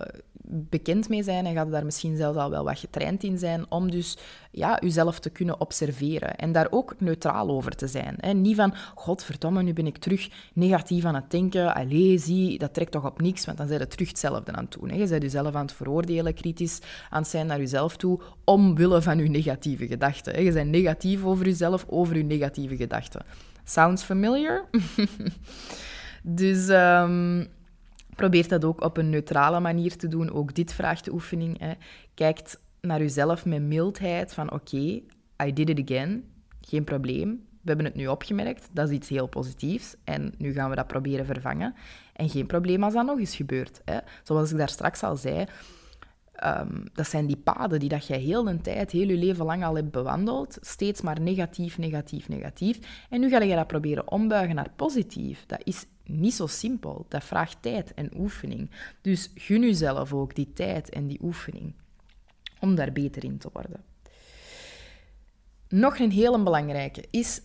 bekend 0.50 1.08
mee 1.08 1.22
zijn 1.22 1.46
en 1.46 1.54
ga 1.54 1.64
je 1.64 1.70
daar 1.70 1.84
misschien 1.84 2.16
zelfs 2.16 2.38
al 2.38 2.50
wel 2.50 2.64
wat 2.64 2.78
getraind 2.78 3.22
in 3.22 3.38
zijn 3.38 3.64
om 3.68 3.90
dus 3.90 4.18
ja, 4.50 4.78
jezelf 4.80 5.18
te 5.18 5.30
kunnen 5.30 5.60
observeren 5.60 6.36
en 6.36 6.52
daar 6.52 6.66
ook 6.70 6.94
neutraal 6.98 7.48
over 7.48 7.76
te 7.76 7.86
zijn. 7.86 8.14
Hè. 8.18 8.32
Niet 8.32 8.56
van, 8.56 8.74
godverdomme, 8.94 9.62
nu 9.62 9.72
ben 9.72 9.86
ik 9.86 9.96
terug 9.96 10.28
negatief 10.52 11.04
aan 11.04 11.14
het 11.14 11.30
denken, 11.30 11.74
allee, 11.74 12.18
zie, 12.18 12.58
dat 12.58 12.74
trekt 12.74 12.92
toch 12.92 13.06
op 13.06 13.20
niks, 13.20 13.44
want 13.44 13.58
dan 13.58 13.66
zijn 13.66 13.80
je 13.80 13.86
terug 13.86 14.08
hetzelfde 14.08 14.52
aan 14.52 14.64
het 14.64 14.72
doen. 14.72 14.90
Hè. 14.90 14.96
Je 14.96 15.08
bent 15.08 15.22
jezelf 15.22 15.54
aan 15.54 15.66
het 15.66 15.72
veroordelen, 15.72 16.34
kritisch 16.34 16.78
aan 17.10 17.22
het 17.22 17.30
zijn 17.30 17.46
naar 17.46 17.58
jezelf 17.58 17.96
toe, 17.96 18.20
omwille 18.44 19.02
van 19.02 19.18
je 19.18 19.28
negatieve 19.28 19.86
gedachten. 19.86 20.34
Hè. 20.34 20.40
Je 20.40 20.52
bent 20.52 20.70
negatief 20.70 21.24
over 21.24 21.44
jezelf, 21.44 21.84
over 21.88 22.16
je 22.16 22.24
negatieve 22.24 22.76
gedachten. 22.76 23.22
Sounds 23.68 24.02
familiar? 24.02 24.64
dus 26.22 26.68
um, 26.68 27.46
probeer 28.16 28.48
dat 28.48 28.64
ook 28.64 28.84
op 28.84 28.96
een 28.96 29.10
neutrale 29.10 29.60
manier 29.60 29.96
te 29.96 30.08
doen. 30.08 30.32
Ook 30.32 30.54
dit 30.54 30.72
vraagt 30.74 31.04
de 31.04 31.12
oefening. 31.12 31.58
Hè. 31.58 31.72
Kijkt 32.14 32.60
naar 32.80 32.98
jezelf 32.98 33.44
met 33.44 33.62
mildheid 33.62 34.34
van 34.34 34.52
oké, 34.52 35.00
I 35.44 35.52
did 35.52 35.68
it 35.68 35.90
again. 35.90 36.24
Geen 36.60 36.84
probleem. 36.84 37.46
We 37.60 37.68
hebben 37.68 37.84
het 37.84 37.94
nu 37.94 38.06
opgemerkt. 38.06 38.68
Dat 38.72 38.88
is 38.88 38.94
iets 38.94 39.08
heel 39.08 39.26
positiefs. 39.26 39.96
En 40.04 40.34
nu 40.38 40.52
gaan 40.52 40.70
we 40.70 40.76
dat 40.76 40.86
proberen 40.86 41.26
vervangen. 41.26 41.74
En 42.12 42.28
geen 42.28 42.46
probleem 42.46 42.82
als 42.82 42.94
dat 42.94 43.06
nog 43.06 43.18
eens 43.18 43.36
gebeurt. 43.36 43.80
Hè. 43.84 43.98
Zoals 44.22 44.50
ik 44.50 44.56
daar 44.56 44.68
straks 44.68 45.02
al 45.02 45.16
zei, 45.16 45.46
Um, 46.44 46.84
dat 46.92 47.08
zijn 47.08 47.26
die 47.26 47.36
paden 47.36 47.80
die 47.80 47.88
dat 47.88 48.06
jij 48.06 48.18
heel 48.18 48.48
een 48.48 48.60
tijd, 48.62 48.90
heel 48.90 49.08
je 49.08 49.16
leven 49.16 49.44
lang 49.44 49.64
al 49.64 49.74
hebt 49.74 49.90
bewandeld. 49.90 50.58
Steeds 50.60 51.00
maar 51.00 51.20
negatief, 51.20 51.78
negatief, 51.78 52.28
negatief. 52.28 53.06
En 53.10 53.20
nu 53.20 53.28
ga 53.28 53.40
je 53.40 53.54
dat 53.54 53.66
proberen 53.66 54.10
ombuigen 54.10 54.54
naar 54.54 54.70
positief. 54.76 55.44
Dat 55.46 55.60
is 55.64 55.86
niet 56.04 56.34
zo 56.34 56.46
simpel. 56.46 57.06
Dat 57.08 57.24
vraagt 57.24 57.56
tijd 57.60 57.94
en 57.94 58.10
oefening. 58.16 58.70
Dus 59.00 59.30
gun 59.34 59.60
jezelf 59.60 60.12
ook 60.12 60.34
die 60.34 60.52
tijd 60.52 60.88
en 60.90 61.06
die 61.06 61.18
oefening 61.22 61.72
om 62.60 62.74
daar 62.74 62.92
beter 62.92 63.24
in 63.24 63.38
te 63.38 63.48
worden. 63.52 63.82
Nog 65.68 65.98
een 65.98 66.10
hele 66.10 66.42
belangrijke 66.42 67.04
is 67.10 67.40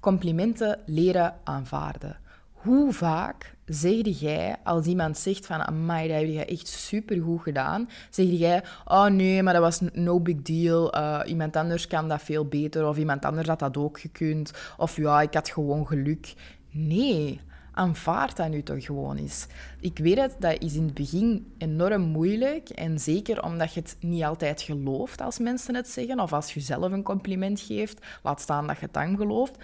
complimenten 0.00 0.80
leren 0.86 1.34
aanvaarden. 1.44 2.16
Hoe 2.62 2.92
vaak 2.92 3.54
zeg 3.66 4.20
jij, 4.20 4.56
als 4.64 4.86
iemand 4.86 5.18
zegt 5.18 5.46
van, 5.46 5.66
amai, 5.66 6.08
dat 6.08 6.16
heb 6.16 6.26
je 6.28 6.44
echt 6.44 6.68
supergoed 6.68 7.42
gedaan, 7.42 7.88
zeg 8.10 8.26
jij, 8.26 8.62
oh 8.84 9.06
nee, 9.06 9.42
maar 9.42 9.52
dat 9.52 9.62
was 9.62 9.80
no 9.92 10.20
big 10.20 10.42
deal, 10.42 10.96
uh, 10.96 11.20
iemand 11.26 11.56
anders 11.56 11.86
kan 11.86 12.08
dat 12.08 12.22
veel 12.22 12.44
beter, 12.44 12.88
of 12.88 12.98
iemand 12.98 13.24
anders 13.24 13.48
had 13.48 13.58
dat 13.58 13.76
ook 13.76 14.00
gekund, 14.00 14.52
of 14.76 14.96
ja, 14.96 15.20
ik 15.20 15.34
had 15.34 15.48
gewoon 15.48 15.86
geluk. 15.86 16.34
Nee, 16.70 17.40
aanvaard 17.72 18.36
dat 18.36 18.48
nu 18.48 18.62
toch 18.62 18.84
gewoon 18.84 19.16
eens. 19.16 19.46
Ik 19.80 19.98
weet 19.98 20.18
het, 20.18 20.36
dat 20.38 20.62
is 20.62 20.74
in 20.74 20.84
het 20.84 20.94
begin 20.94 21.52
enorm 21.58 22.02
moeilijk. 22.02 22.68
En 22.68 22.98
zeker 22.98 23.42
omdat 23.42 23.74
je 23.74 23.80
het 23.80 23.96
niet 24.00 24.24
altijd 24.24 24.62
gelooft 24.62 25.20
als 25.20 25.38
mensen 25.38 25.74
het 25.74 25.88
zeggen. 25.88 26.20
Of 26.20 26.32
als 26.32 26.54
je 26.54 26.60
zelf 26.60 26.92
een 26.92 27.02
compliment 27.02 27.60
geeft. 27.60 28.06
Laat 28.22 28.40
staan 28.40 28.66
dat 28.66 28.76
je 28.78 28.84
het 28.84 28.94
dan 28.94 29.16
gelooft. 29.16 29.56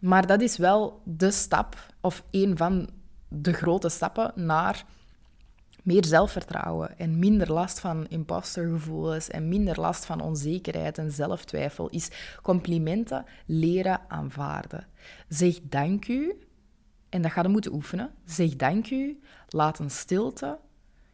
Maar 0.00 0.26
dat 0.26 0.40
is 0.40 0.56
wel 0.56 1.02
de 1.04 1.30
stap, 1.30 1.92
of 2.00 2.24
een 2.30 2.56
van 2.56 2.90
de 3.28 3.52
grote 3.52 3.88
stappen 3.88 4.32
naar 4.34 4.84
meer 5.82 6.04
zelfvertrouwen 6.04 6.98
en 6.98 7.18
minder 7.18 7.52
last 7.52 7.80
van 7.80 8.06
impostergevoelens 8.08 9.30
en 9.30 9.48
minder 9.48 9.80
last 9.80 10.04
van 10.04 10.20
onzekerheid 10.20 10.98
en 10.98 11.10
zelftwijfel, 11.10 11.88
is 11.88 12.10
complimenten 12.42 13.24
leren 13.46 14.00
aanvaarden. 14.08 14.86
Zeg 15.28 15.58
dank 15.62 16.08
u, 16.08 16.40
en 17.08 17.22
dat 17.22 17.30
ga 17.30 17.42
je 17.42 17.48
moeten 17.48 17.72
oefenen. 17.72 18.10
Zeg 18.24 18.56
dank 18.56 18.90
u, 18.90 19.20
laat 19.48 19.78
een 19.78 19.90
stilte, 19.90 20.58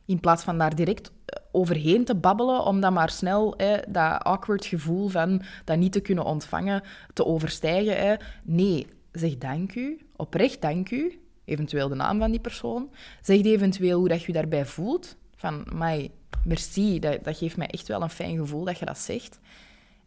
in 0.06 0.20
plaats 0.20 0.44
van 0.44 0.58
daar 0.58 0.74
direct 0.74 1.10
eh, 1.24 1.42
overheen 1.52 2.04
te 2.04 2.14
babbelen, 2.14 2.64
om 2.64 2.80
dan 2.80 2.92
maar 2.92 3.10
snel 3.10 3.54
hè, 3.56 3.76
dat 3.88 4.22
awkward 4.22 4.64
gevoel 4.64 5.08
van 5.08 5.42
dat 5.64 5.78
niet 5.78 5.92
te 5.92 6.00
kunnen 6.00 6.24
ontvangen 6.24 6.82
te 7.12 7.24
overstijgen. 7.24 7.96
Hè. 7.96 8.14
Nee, 8.42 8.86
zeg 9.12 9.38
dank 9.38 9.74
u, 9.74 10.06
oprecht 10.16 10.60
dank 10.60 10.90
u, 10.90 11.20
eventueel 11.44 11.88
de 11.88 11.94
naam 11.94 12.18
van 12.18 12.30
die 12.30 12.40
persoon. 12.40 12.90
Zeg 13.22 13.42
eventueel 13.42 13.98
hoe 13.98 14.08
dat 14.08 14.22
je, 14.22 14.32
daarbij 14.32 14.66
voelt. 14.66 15.16
Van, 15.36 15.66
mij, 15.74 16.10
merci, 16.44 16.98
dat, 16.98 17.24
dat 17.24 17.36
geeft 17.36 17.56
mij 17.56 17.66
echt 17.66 17.88
wel 17.88 18.02
een 18.02 18.10
fijn 18.10 18.36
gevoel 18.36 18.64
dat 18.64 18.78
je 18.78 18.84
dat 18.84 18.98
zegt. 18.98 19.40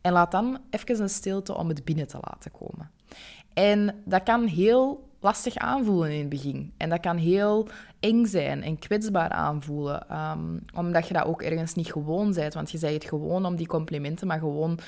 En 0.01 0.11
laat 0.11 0.31
dan 0.31 0.59
even 0.69 1.01
een 1.01 1.09
stilte 1.09 1.57
om 1.57 1.67
het 1.67 1.85
binnen 1.85 2.07
te 2.07 2.17
laten 2.21 2.51
komen. 2.51 2.91
En 3.53 4.01
dat 4.05 4.23
kan 4.23 4.45
heel 4.45 5.08
lastig 5.19 5.55
aanvoelen 5.55 6.11
in 6.11 6.19
het 6.19 6.29
begin. 6.29 6.73
En 6.77 6.89
dat 6.89 6.99
kan 6.99 7.17
heel 7.17 7.67
eng 7.99 8.25
zijn 8.25 8.63
en 8.63 8.79
kwetsbaar 8.79 9.29
aanvoelen. 9.29 10.05
Um, 10.17 10.65
omdat 10.75 11.07
je 11.07 11.13
dat 11.13 11.25
ook 11.25 11.41
ergens 11.41 11.73
niet 11.73 11.91
gewoon 11.91 12.33
bent. 12.33 12.53
Want 12.53 12.71
je 12.71 12.77
zei 12.77 12.93
het 12.93 13.05
gewoon 13.05 13.45
om 13.45 13.55
die 13.55 13.67
complimenten, 13.67 14.27
maar 14.27 14.39
gewoon 14.39 14.79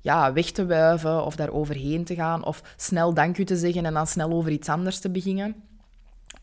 ja, 0.00 0.32
weg 0.32 0.50
te 0.50 0.66
wuiven 0.66 1.24
of 1.24 1.36
daar 1.36 1.50
overheen 1.50 2.04
te 2.04 2.14
gaan. 2.14 2.44
Of 2.44 2.74
snel 2.76 3.14
dank 3.14 3.38
u 3.38 3.44
te 3.44 3.56
zeggen 3.56 3.84
en 3.84 3.94
dan 3.94 4.06
snel 4.06 4.30
over 4.30 4.50
iets 4.50 4.68
anders 4.68 4.98
te 4.98 5.10
beginnen. 5.10 5.69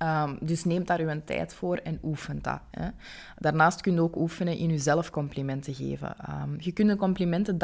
Um, 0.04 0.38
dus 0.42 0.64
neem 0.64 0.86
daar 0.86 1.00
uw 1.00 1.22
tijd 1.26 1.54
voor 1.54 1.78
en 1.78 2.00
oefen 2.04 2.40
dat. 2.42 2.60
Hè. 2.72 2.90
Daarnaast 3.38 3.82
kun 3.82 3.94
je 3.94 4.02
ook 4.02 4.16
oefenen 4.16 4.58
in 4.58 4.70
jezelf 4.70 5.10
complimenten 5.10 5.74
geven. 5.74 6.16
Um, 6.30 6.56
je 6.60 6.72
kunt 6.72 6.90
een 6.90 6.98
complimenten 6.98 7.58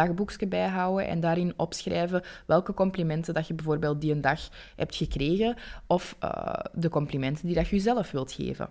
bijhouden 0.49 1.07
en 1.07 1.19
daarin 1.19 1.53
opschrijven 1.57 2.23
welke 2.45 2.73
complimenten 2.73 3.33
dat 3.33 3.47
je 3.47 3.53
bijvoorbeeld 3.53 4.01
die 4.01 4.11
een 4.11 4.21
dag 4.21 4.49
hebt 4.75 4.95
gekregen 4.95 5.55
of 5.87 6.15
uh, 6.23 6.53
de 6.73 6.89
complimenten 6.89 7.45
die 7.45 7.55
dat 7.55 7.67
je 7.67 7.75
jezelf 7.75 8.11
wilt 8.11 8.31
geven. 8.31 8.69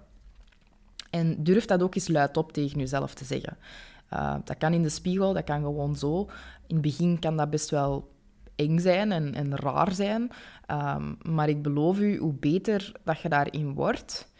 En 1.10 1.42
durf 1.42 1.64
dat 1.64 1.82
ook 1.82 1.94
eens 1.94 2.08
luidop 2.08 2.52
tegen 2.52 2.78
jezelf 2.78 3.14
te 3.14 3.24
zeggen. 3.24 3.56
Uh, 4.12 4.34
dat 4.44 4.56
kan 4.58 4.72
in 4.72 4.82
de 4.82 4.88
spiegel, 4.88 5.32
dat 5.32 5.44
kan 5.44 5.62
gewoon 5.62 5.96
zo. 5.96 6.20
In 6.66 6.74
het 6.74 6.80
begin 6.80 7.18
kan 7.18 7.36
dat 7.36 7.50
best 7.50 7.70
wel 7.70 8.11
zijn 8.70 9.12
en, 9.12 9.34
en 9.34 9.56
raar 9.56 9.92
zijn. 9.92 10.30
Um, 10.70 11.16
maar 11.22 11.48
ik 11.48 11.62
beloof 11.62 11.98
u, 11.98 12.18
hoe 12.18 12.32
beter 12.32 12.92
dat 13.04 13.20
je 13.20 13.28
daarin 13.28 13.74
wordt, 13.74 14.32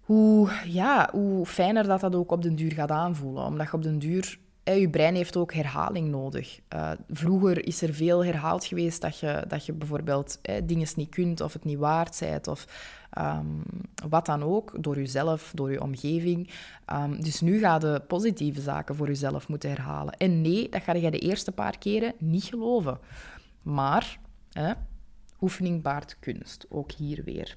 hoe, 0.00 0.50
ja, 0.64 1.08
hoe 1.12 1.46
fijner 1.46 1.86
dat 1.86 2.00
dat 2.00 2.14
ook 2.14 2.30
op 2.30 2.42
den 2.42 2.54
duur 2.54 2.72
gaat 2.72 2.90
aanvoelen. 2.90 3.44
Omdat 3.44 3.66
je 3.66 3.72
op 3.72 3.82
den 3.82 3.98
duur 3.98 4.38
je 4.74 4.90
brein 4.90 5.14
heeft 5.14 5.36
ook 5.36 5.52
herhaling 5.54 6.08
nodig. 6.08 6.60
Uh, 6.74 6.90
vroeger 7.08 7.66
is 7.66 7.82
er 7.82 7.94
veel 7.94 8.24
herhaald 8.24 8.64
geweest 8.64 9.00
dat 9.00 9.18
je, 9.18 9.44
dat 9.48 9.66
je 9.66 9.72
bijvoorbeeld 9.72 10.38
eh, 10.42 10.62
dingen 10.64 10.88
niet 10.96 11.08
kunt 11.08 11.40
of 11.40 11.52
het 11.52 11.64
niet 11.64 11.78
waard 11.78 12.16
bent 12.20 12.46
of 12.46 12.66
um, 13.18 13.62
wat 14.08 14.26
dan 14.26 14.42
ook, 14.42 14.82
door 14.82 14.96
jezelf, 14.96 15.52
door 15.54 15.72
je 15.72 15.82
omgeving. 15.82 16.50
Um, 16.92 17.22
dus 17.22 17.40
nu 17.40 17.58
ga 17.58 17.78
je 17.80 18.02
positieve 18.06 18.60
zaken 18.60 18.94
voor 18.94 19.06
jezelf 19.06 19.48
moeten 19.48 19.70
herhalen. 19.70 20.16
En 20.16 20.40
nee, 20.40 20.68
dat 20.68 20.82
ga 20.82 20.94
je 20.94 21.10
de 21.10 21.18
eerste 21.18 21.52
paar 21.52 21.78
keren 21.78 22.12
niet 22.18 22.44
geloven. 22.44 22.98
Maar 23.62 24.18
eh, 24.52 24.70
oefening 25.40 25.82
baart 25.82 26.16
kunst, 26.20 26.66
ook 26.68 26.92
hier 26.92 27.24
weer. 27.24 27.56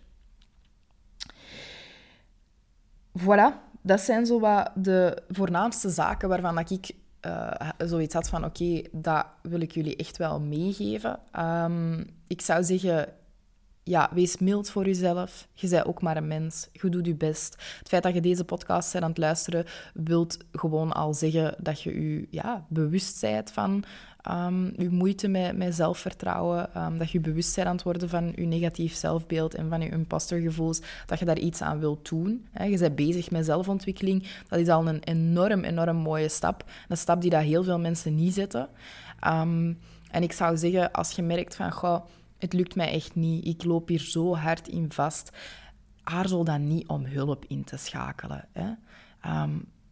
Voilà, 3.20 3.72
dat 3.82 4.02
zijn 4.02 4.26
zo 4.26 4.40
wat 4.40 4.72
de 4.76 5.24
voornaamste 5.30 5.90
zaken 5.90 6.30
waarvan 6.30 6.60
ik 6.60 6.92
uh, 7.26 7.70
zoiets 7.78 8.14
had 8.14 8.30
van 8.30 8.46
oké, 8.46 8.82
dat 8.92 9.26
wil 9.42 9.62
ik 9.62 9.72
jullie 9.72 9.96
echt 9.96 10.18
wel 10.18 10.40
meegeven. 10.40 11.20
Um, 11.40 12.06
ik 12.28 12.42
zou 12.42 12.64
zeggen, 12.64 13.14
ja, 13.84 14.10
wees 14.14 14.38
mild 14.38 14.70
voor 14.70 14.86
jezelf. 14.86 15.48
Je 15.54 15.68
bent 15.68 15.86
ook 15.86 16.02
maar 16.02 16.18
een 16.18 16.28
mens. 16.28 16.70
Je 16.72 16.90
doet 16.90 17.06
je 17.06 17.16
best. 17.16 17.56
Het 17.80 17.88
feit 17.88 18.04
dat 18.04 18.14
je 18.14 18.22
deze 18.22 18.46
podcast 18.46 18.92
bent 18.92 19.04
aan 19.04 19.10
het 19.10 19.20
luisteren, 19.20 19.66
wilt 19.94 20.38
gewoon 20.52 20.92
al 20.92 21.14
zeggen 21.14 21.56
dat 21.58 21.82
je 21.82 22.02
je 22.02 22.28
ja, 22.30 22.66
bewust 22.70 23.22
bent 23.22 23.52
van 23.52 23.84
um, 24.30 24.74
je 24.78 24.90
moeite 24.90 25.28
met, 25.28 25.58
met 25.58 25.76
zelfvertrouwen. 25.76 26.70
Um, 26.78 26.98
dat 26.98 27.12
je 27.12 27.20
bewust 27.20 27.56
bent 27.56 27.68
aan 27.68 27.74
het 27.74 27.84
worden 27.84 28.10
van 28.10 28.32
je 28.36 28.46
negatief 28.46 28.94
zelfbeeld 28.94 29.56
en 29.56 29.70
van 29.70 29.82
je 29.82 29.90
impostergevoelens. 29.90 30.82
Dat 31.06 31.20
je 31.20 31.26
daar 31.26 31.40
iets 31.40 31.62
aan 31.62 31.80
wilt 31.80 32.10
doen. 32.10 32.48
Je 32.68 32.78
bent 32.78 32.96
bezig 32.96 33.32
met 33.32 33.46
zelfontwikkeling. 33.46 34.28
Dat 34.48 34.60
is 34.60 34.68
al 34.68 34.88
een 34.88 35.04
enorm, 35.04 35.64
enorm 35.64 35.98
mooie 35.98 36.30
stap. 36.30 36.66
Een 36.88 36.98
stap 36.98 37.22
die 37.22 37.30
dat 37.30 37.42
heel 37.42 37.64
veel 37.64 37.80
mensen 37.80 38.16
niet 38.16 38.34
zetten. 38.34 38.70
Um, 39.28 39.80
en 40.12 40.24
ik 40.24 40.32
zou 40.32 40.58
zeggen, 40.58 40.92
als 40.92 41.12
je 41.12 41.22
merkt 41.22 41.56
van... 41.56 41.72
Goh, 41.72 42.06
het 42.38 42.54
lukt 42.54 42.76
mij 42.76 42.92
echt 42.92 43.16
niet, 43.16 43.46
ik 43.48 43.64
loop 43.64 43.88
hier 43.88 44.00
zo 44.00 44.36
hard 44.36 44.68
in 44.68 44.92
vast. 44.92 45.32
Aarzel 46.04 46.44
dan 46.44 46.68
niet 46.68 46.88
om 46.88 47.06
hulp 47.06 47.46
in 47.48 47.64
te 47.64 47.78
schakelen. 47.78 48.48
Hè. 48.52 48.70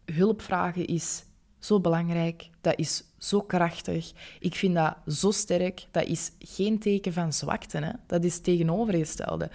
Hulp 0.04 0.42
vragen 0.42 0.86
is 0.86 1.24
zo 1.60 1.80
belangrijk, 1.80 2.50
dat 2.60 2.78
is 2.78 3.04
zo 3.18 3.40
krachtig. 3.40 4.12
Ik 4.40 4.54
vind 4.54 4.74
dat 4.74 4.96
zo 5.06 5.30
sterk. 5.30 5.86
Dat 5.90 6.04
is 6.06 6.32
geen 6.38 6.78
teken 6.78 7.12
van 7.12 7.32
zwakte, 7.32 7.78
hè. 7.78 7.92
dat 8.06 8.24
is 8.24 8.40
tegenovergestelde. 8.40 9.50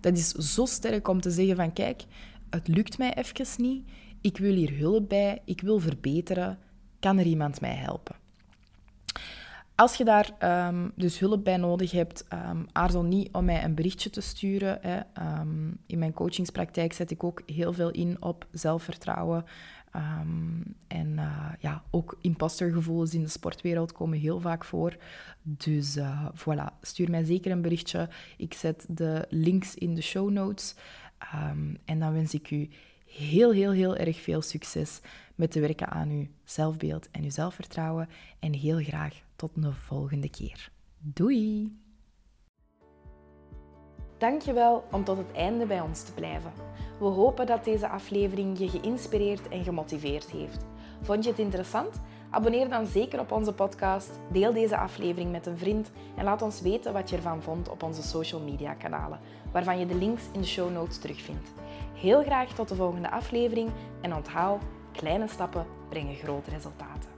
Dat 0.00 0.16
is 0.16 0.28
zo 0.28 0.64
sterk 0.64 1.08
om 1.08 1.20
te 1.20 1.30
zeggen 1.30 1.56
van 1.56 1.72
kijk, 1.72 2.02
het 2.50 2.68
lukt 2.68 2.98
mij 2.98 3.14
even 3.14 3.46
niet, 3.56 3.88
ik 4.20 4.38
wil 4.38 4.54
hier 4.54 4.78
hulp 4.78 5.08
bij, 5.08 5.42
ik 5.44 5.60
wil 5.60 5.78
verbeteren, 5.78 6.58
kan 7.00 7.18
er 7.18 7.26
iemand 7.26 7.60
mij 7.60 7.74
helpen? 7.74 8.16
Als 9.74 9.94
je 9.94 10.04
daar 10.04 10.30
um, 10.68 10.92
dus 10.94 11.18
hulp 11.18 11.44
bij 11.44 11.56
nodig 11.56 11.90
hebt, 11.90 12.24
um, 12.32 12.66
aarzel 12.72 13.02
niet 13.02 13.28
om 13.32 13.44
mij 13.44 13.64
een 13.64 13.74
berichtje 13.74 14.10
te 14.10 14.20
sturen. 14.20 14.78
Hè. 14.82 15.00
Um, 15.40 15.78
in 15.86 15.98
mijn 15.98 16.12
coachingspraktijk 16.12 16.92
zet 16.92 17.10
ik 17.10 17.24
ook 17.24 17.42
heel 17.46 17.72
veel 17.72 17.90
in 17.90 18.16
op 18.20 18.46
zelfvertrouwen. 18.50 19.44
En 20.86 21.12
uh, 21.16 21.52
ja, 21.60 21.82
ook 21.90 22.18
impostergevoelens 22.20 23.14
in 23.14 23.22
de 23.22 23.28
sportwereld 23.28 23.92
komen 23.92 24.18
heel 24.18 24.40
vaak 24.40 24.64
voor. 24.64 24.96
Dus 25.42 25.96
uh, 25.96 26.28
voilà, 26.34 26.80
stuur 26.80 27.10
mij 27.10 27.24
zeker 27.24 27.50
een 27.50 27.62
berichtje. 27.62 28.08
Ik 28.36 28.54
zet 28.54 28.86
de 28.88 29.26
links 29.28 29.74
in 29.74 29.94
de 29.94 30.02
show 30.02 30.30
notes. 30.30 30.74
en 31.84 31.98
dan 31.98 32.12
wens 32.12 32.34
ik 32.34 32.50
u 32.50 32.68
heel, 33.06 33.52
heel, 33.52 33.72
heel 33.72 33.96
erg 33.96 34.20
veel 34.20 34.42
succes 34.42 35.00
met 35.34 35.50
te 35.50 35.60
werken 35.60 35.88
aan 35.88 36.10
uw 36.10 36.26
zelfbeeld 36.44 37.10
en 37.10 37.22
uw 37.22 37.30
zelfvertrouwen. 37.30 38.08
En 38.38 38.52
heel 38.52 38.82
graag 38.82 39.14
tot 39.36 39.50
een 39.54 39.72
volgende 39.72 40.30
keer. 40.30 40.70
Doei! 40.98 41.76
Dankjewel 44.18 44.84
om 44.90 45.04
tot 45.04 45.16
het 45.16 45.32
einde 45.32 45.66
bij 45.66 45.80
ons 45.80 46.02
te 46.02 46.12
blijven. 46.12 46.52
We 46.98 47.04
hopen 47.04 47.46
dat 47.46 47.64
deze 47.64 47.88
aflevering 47.88 48.58
je 48.58 48.68
geïnspireerd 48.68 49.48
en 49.48 49.64
gemotiveerd 49.64 50.30
heeft. 50.30 50.64
Vond 51.02 51.24
je 51.24 51.30
het 51.30 51.38
interessant? 51.38 52.00
Abonneer 52.30 52.68
dan 52.68 52.86
zeker 52.86 53.20
op 53.20 53.32
onze 53.32 53.52
podcast, 53.52 54.10
deel 54.32 54.52
deze 54.52 54.78
aflevering 54.78 55.30
met 55.30 55.46
een 55.46 55.58
vriend 55.58 55.90
en 56.16 56.24
laat 56.24 56.42
ons 56.42 56.60
weten 56.60 56.92
wat 56.92 57.10
je 57.10 57.16
ervan 57.16 57.42
vond 57.42 57.68
op 57.68 57.82
onze 57.82 58.02
social 58.02 58.40
media 58.40 58.74
kanalen, 58.74 59.20
waarvan 59.52 59.78
je 59.78 59.86
de 59.86 59.94
links 59.94 60.22
in 60.32 60.40
de 60.40 60.46
show 60.46 60.72
notes 60.72 60.98
terugvindt. 60.98 61.52
Heel 61.94 62.22
graag 62.22 62.54
tot 62.54 62.68
de 62.68 62.74
volgende 62.74 63.10
aflevering 63.10 63.70
en 64.00 64.14
onthoud, 64.14 64.62
kleine 64.92 65.28
stappen 65.28 65.66
brengen 65.88 66.14
grote 66.14 66.50
resultaten. 66.50 67.17